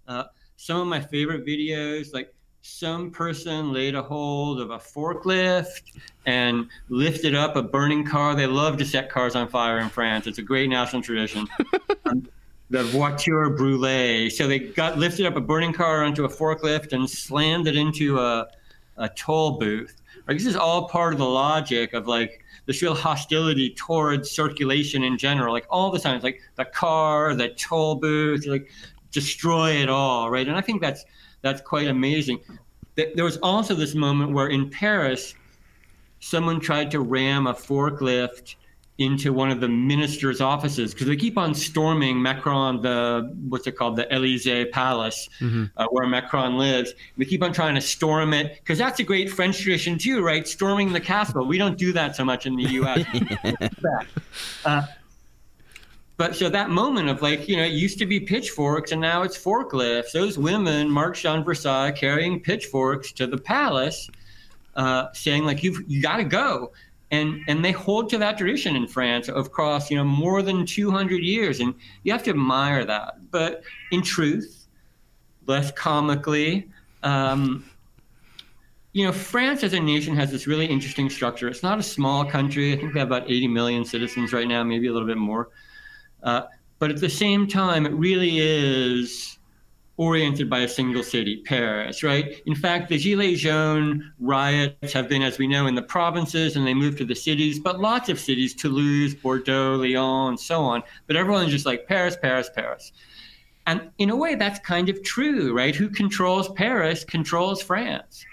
[0.07, 0.25] Uh,
[0.57, 5.81] some of my favorite videos, like some person laid a hold of a forklift
[6.25, 8.35] and lifted up a burning car.
[8.35, 10.27] They love to set cars on fire in France.
[10.27, 11.47] It's a great national tradition.
[12.05, 12.27] um,
[12.69, 14.31] the voiture brûlée.
[14.31, 18.19] So they got lifted up a burning car onto a forklift and slammed it into
[18.19, 18.47] a,
[18.97, 20.01] a toll booth.
[20.27, 25.03] Like, this is all part of the logic of like this real hostility towards circulation
[25.03, 25.53] in general.
[25.53, 28.69] Like all the time, it's like the car, the toll booth, like
[29.11, 30.47] destroy it all, right?
[30.47, 31.05] And I think that's
[31.41, 32.39] that's quite amazing.
[32.95, 35.35] There was also this moment where in Paris,
[36.19, 38.55] someone tried to ram a forklift
[38.97, 43.73] into one of the minister's offices because they keep on storming Macron, the what's it
[43.73, 45.65] called, the Elysee Palace, mm-hmm.
[45.77, 46.93] uh, where Macron lives.
[47.17, 50.47] They keep on trying to storm it because that's a great French tradition too, right?
[50.47, 51.45] Storming the castle.
[51.45, 53.05] We don't do that so much in the U.S.
[54.65, 54.87] uh,
[56.17, 59.21] but so that moment of like, you know, it used to be pitchforks and now
[59.21, 60.11] it's forklifts.
[60.11, 64.09] Those women marched on Versailles carrying pitchforks to the palace,
[64.75, 66.71] uh, saying like, you've you got to go.
[67.11, 70.65] And and they hold to that tradition in France of cross, you know, more than
[70.65, 73.31] 200 years, and you have to admire that.
[73.31, 73.61] But
[73.91, 74.67] in truth,
[75.45, 76.67] less comically,
[77.03, 77.63] um,
[78.91, 81.47] you know, France as a nation has this really interesting structure.
[81.47, 82.73] It's not a small country.
[82.73, 85.49] I think we have about 80 million citizens right now, maybe a little bit more.
[86.23, 86.43] Uh,
[86.79, 89.37] but at the same time, it really is
[89.97, 92.41] oriented by a single city, Paris, right?
[92.45, 96.67] In fact, the Gilets jaunes riots have been, as we know, in the provinces and
[96.67, 100.83] they move to the cities, but lots of cities, Toulouse, Bordeaux, Lyon, and so on.
[101.07, 102.91] But everyone's just like Paris, Paris, Paris.
[103.65, 105.75] And in a way, that's kind of true, right?
[105.75, 108.23] Who controls Paris controls France.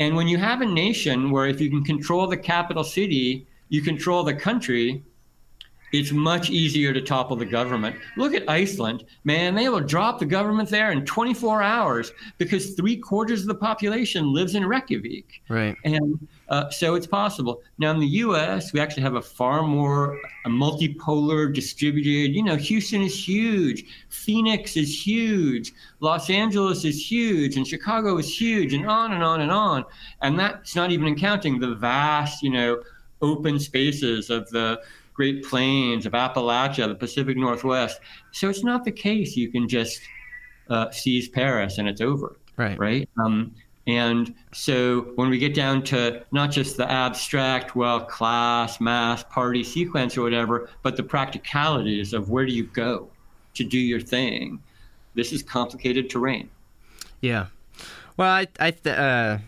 [0.00, 3.82] And when you have a nation where if you can control the capital city, you
[3.82, 5.02] control the country,
[5.92, 7.96] it's much easier to topple the government.
[8.16, 9.04] Look at Iceland.
[9.24, 13.54] Man, they will drop the government there in 24 hours because three quarters of the
[13.54, 15.42] population lives in Reykjavik.
[15.48, 15.76] Right.
[15.84, 17.62] And uh, so it's possible.
[17.78, 22.34] Now, in the U.S., we actually have a far more a multipolar, distributed.
[22.34, 28.40] You know, Houston is huge, Phoenix is huge, Los Angeles is huge, and Chicago is
[28.40, 29.84] huge, and on and on and on.
[30.22, 32.82] And that's not even counting the vast, you know,
[33.20, 34.80] open spaces of the
[35.18, 37.98] Great Plains, of Appalachia, the Pacific Northwest.
[38.30, 40.00] So it's not the case you can just
[40.70, 42.36] uh, seize Paris and it's over.
[42.56, 42.78] Right.
[42.78, 43.08] Right.
[43.18, 43.52] Um,
[43.88, 49.64] and so when we get down to not just the abstract, well, class, mass, party
[49.64, 53.08] sequence or whatever, but the practicalities of where do you go
[53.54, 54.62] to do your thing,
[55.16, 56.48] this is complicated terrain.
[57.22, 57.46] Yeah.
[58.16, 59.38] Well, I, I, uh,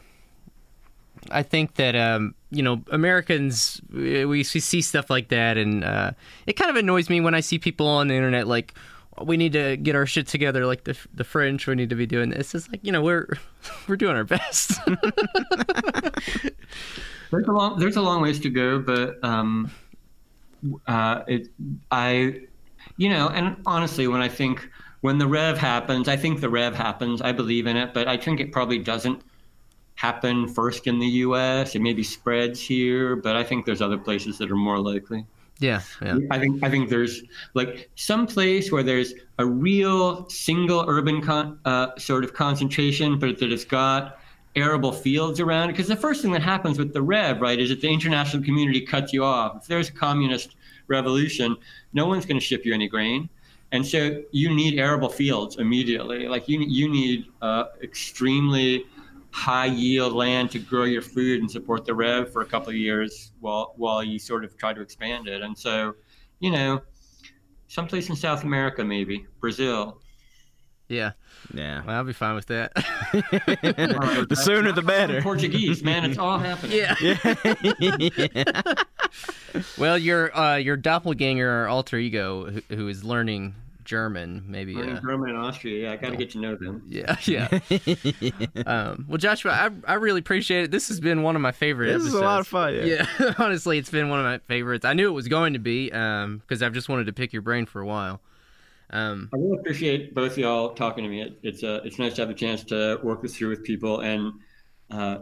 [1.31, 6.13] I think that um, you know Americans we see stuff like that, and uh,
[6.47, 8.75] it kind of annoys me when I see people on the internet like
[9.23, 11.67] we need to get our shit together like the the French.
[11.67, 12.55] We need to be doing this.
[12.55, 13.29] It's like you know we're
[13.89, 14.79] we're doing our best.
[17.31, 19.71] there's a long there's a long ways to go, but um,
[20.87, 21.49] uh, it
[21.91, 22.43] I
[22.97, 24.69] you know, and honestly, when I think
[25.01, 27.23] when the rev happens, I think the rev happens.
[27.23, 29.23] I believe in it, but I think it probably doesn't
[30.01, 31.75] happen first in the U.S.
[31.75, 35.27] It maybe spreads here, but I think there's other places that are more likely.
[35.59, 36.17] Yeah, yeah.
[36.31, 37.23] I think I think there's
[37.53, 43.39] like some place where there's a real single urban con, uh, sort of concentration, but
[43.41, 44.19] that it's got
[44.57, 45.73] arable fields around it.
[45.73, 48.81] Because the first thing that happens with the Rev, right, is that the international community
[48.81, 49.59] cuts you off.
[49.59, 50.57] If there's a communist
[50.89, 51.59] revolution,
[51.93, 53.29] no one's going to ship you any grain.
[53.73, 56.27] And so you need arable fields immediately.
[56.27, 58.87] Like you, you need uh, extremely
[59.33, 62.77] high yield land to grow your food and support the rev for a couple of
[62.77, 65.43] years while while you sort of try to expand it.
[65.43, 65.95] And so,
[66.41, 66.81] you know,
[67.69, 70.01] someplace in South America, maybe Brazil.
[70.89, 71.13] Yeah,
[71.55, 71.85] yeah.
[71.85, 72.75] Well, I'll be fine with that.
[73.13, 75.23] the sooner the better.
[75.23, 76.79] Portuguese, man, it's all happening.
[76.79, 76.97] Yeah.
[77.79, 78.75] yeah.
[79.79, 83.55] well, your uh, your doppelganger or alter ego, who, who is learning
[83.85, 84.75] German, maybe.
[84.75, 85.85] Learning Uh, German and Austria.
[85.85, 86.83] Yeah, I got to get to know them.
[86.89, 87.49] yeah, yeah.
[88.67, 90.71] um, well, Joshua, I, I really appreciate it.
[90.71, 92.15] This has been one of my favorite This episodes.
[92.15, 92.75] is a lot of fun.
[92.75, 93.07] Yeah.
[93.19, 94.85] Yeah, honestly, it's been one of my favorites.
[94.85, 97.67] I knew it was going to be because I've just wanted to pick your brain
[97.67, 98.21] for a while.
[98.93, 101.23] Um, I really appreciate both of y'all talking to me.
[101.23, 104.01] It, it's uh, it's nice to have a chance to work this through with people,
[104.01, 104.33] and
[104.91, 105.19] uh,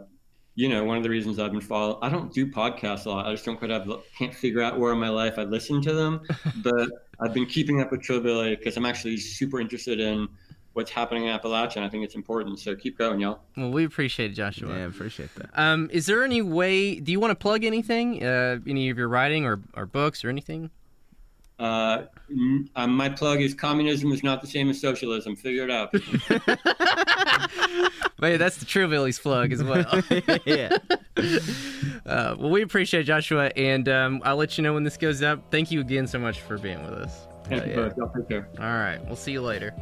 [0.55, 1.99] you know, one of the reasons I've been following.
[2.01, 3.27] I don't do podcasts a lot.
[3.27, 3.87] I just don't quite have
[4.17, 6.21] can't figure out where in my life I listen to them,
[6.63, 6.89] but
[7.21, 10.27] I've been keeping up with Trillbilly because I'm actually super interested in
[10.73, 11.77] what's happening in Appalachia.
[11.77, 12.59] And I think it's important.
[12.59, 13.39] So keep going, y'all.
[13.57, 14.69] well, we appreciate it, Joshua.
[14.69, 15.49] Yeah, appreciate that.
[15.53, 16.99] Um, is there any way?
[16.99, 18.23] Do you want to plug anything?
[18.23, 20.69] Uh, any of your writing or, or books or anything?
[21.57, 25.35] Uh, n- uh, my plug is communism is not the same as socialism.
[25.35, 25.93] Figure it out.
[28.19, 30.03] But that's the Trillbilly's plug as well.
[30.45, 30.77] yeah.
[32.05, 35.41] uh, well, we appreciate Joshua, and um, I'll let you know when this goes up.
[35.51, 37.27] Thank you again so much for being with us.
[37.45, 37.97] Thank you both.
[37.97, 38.49] Y'all take care.
[38.59, 39.73] All right, we'll see you later.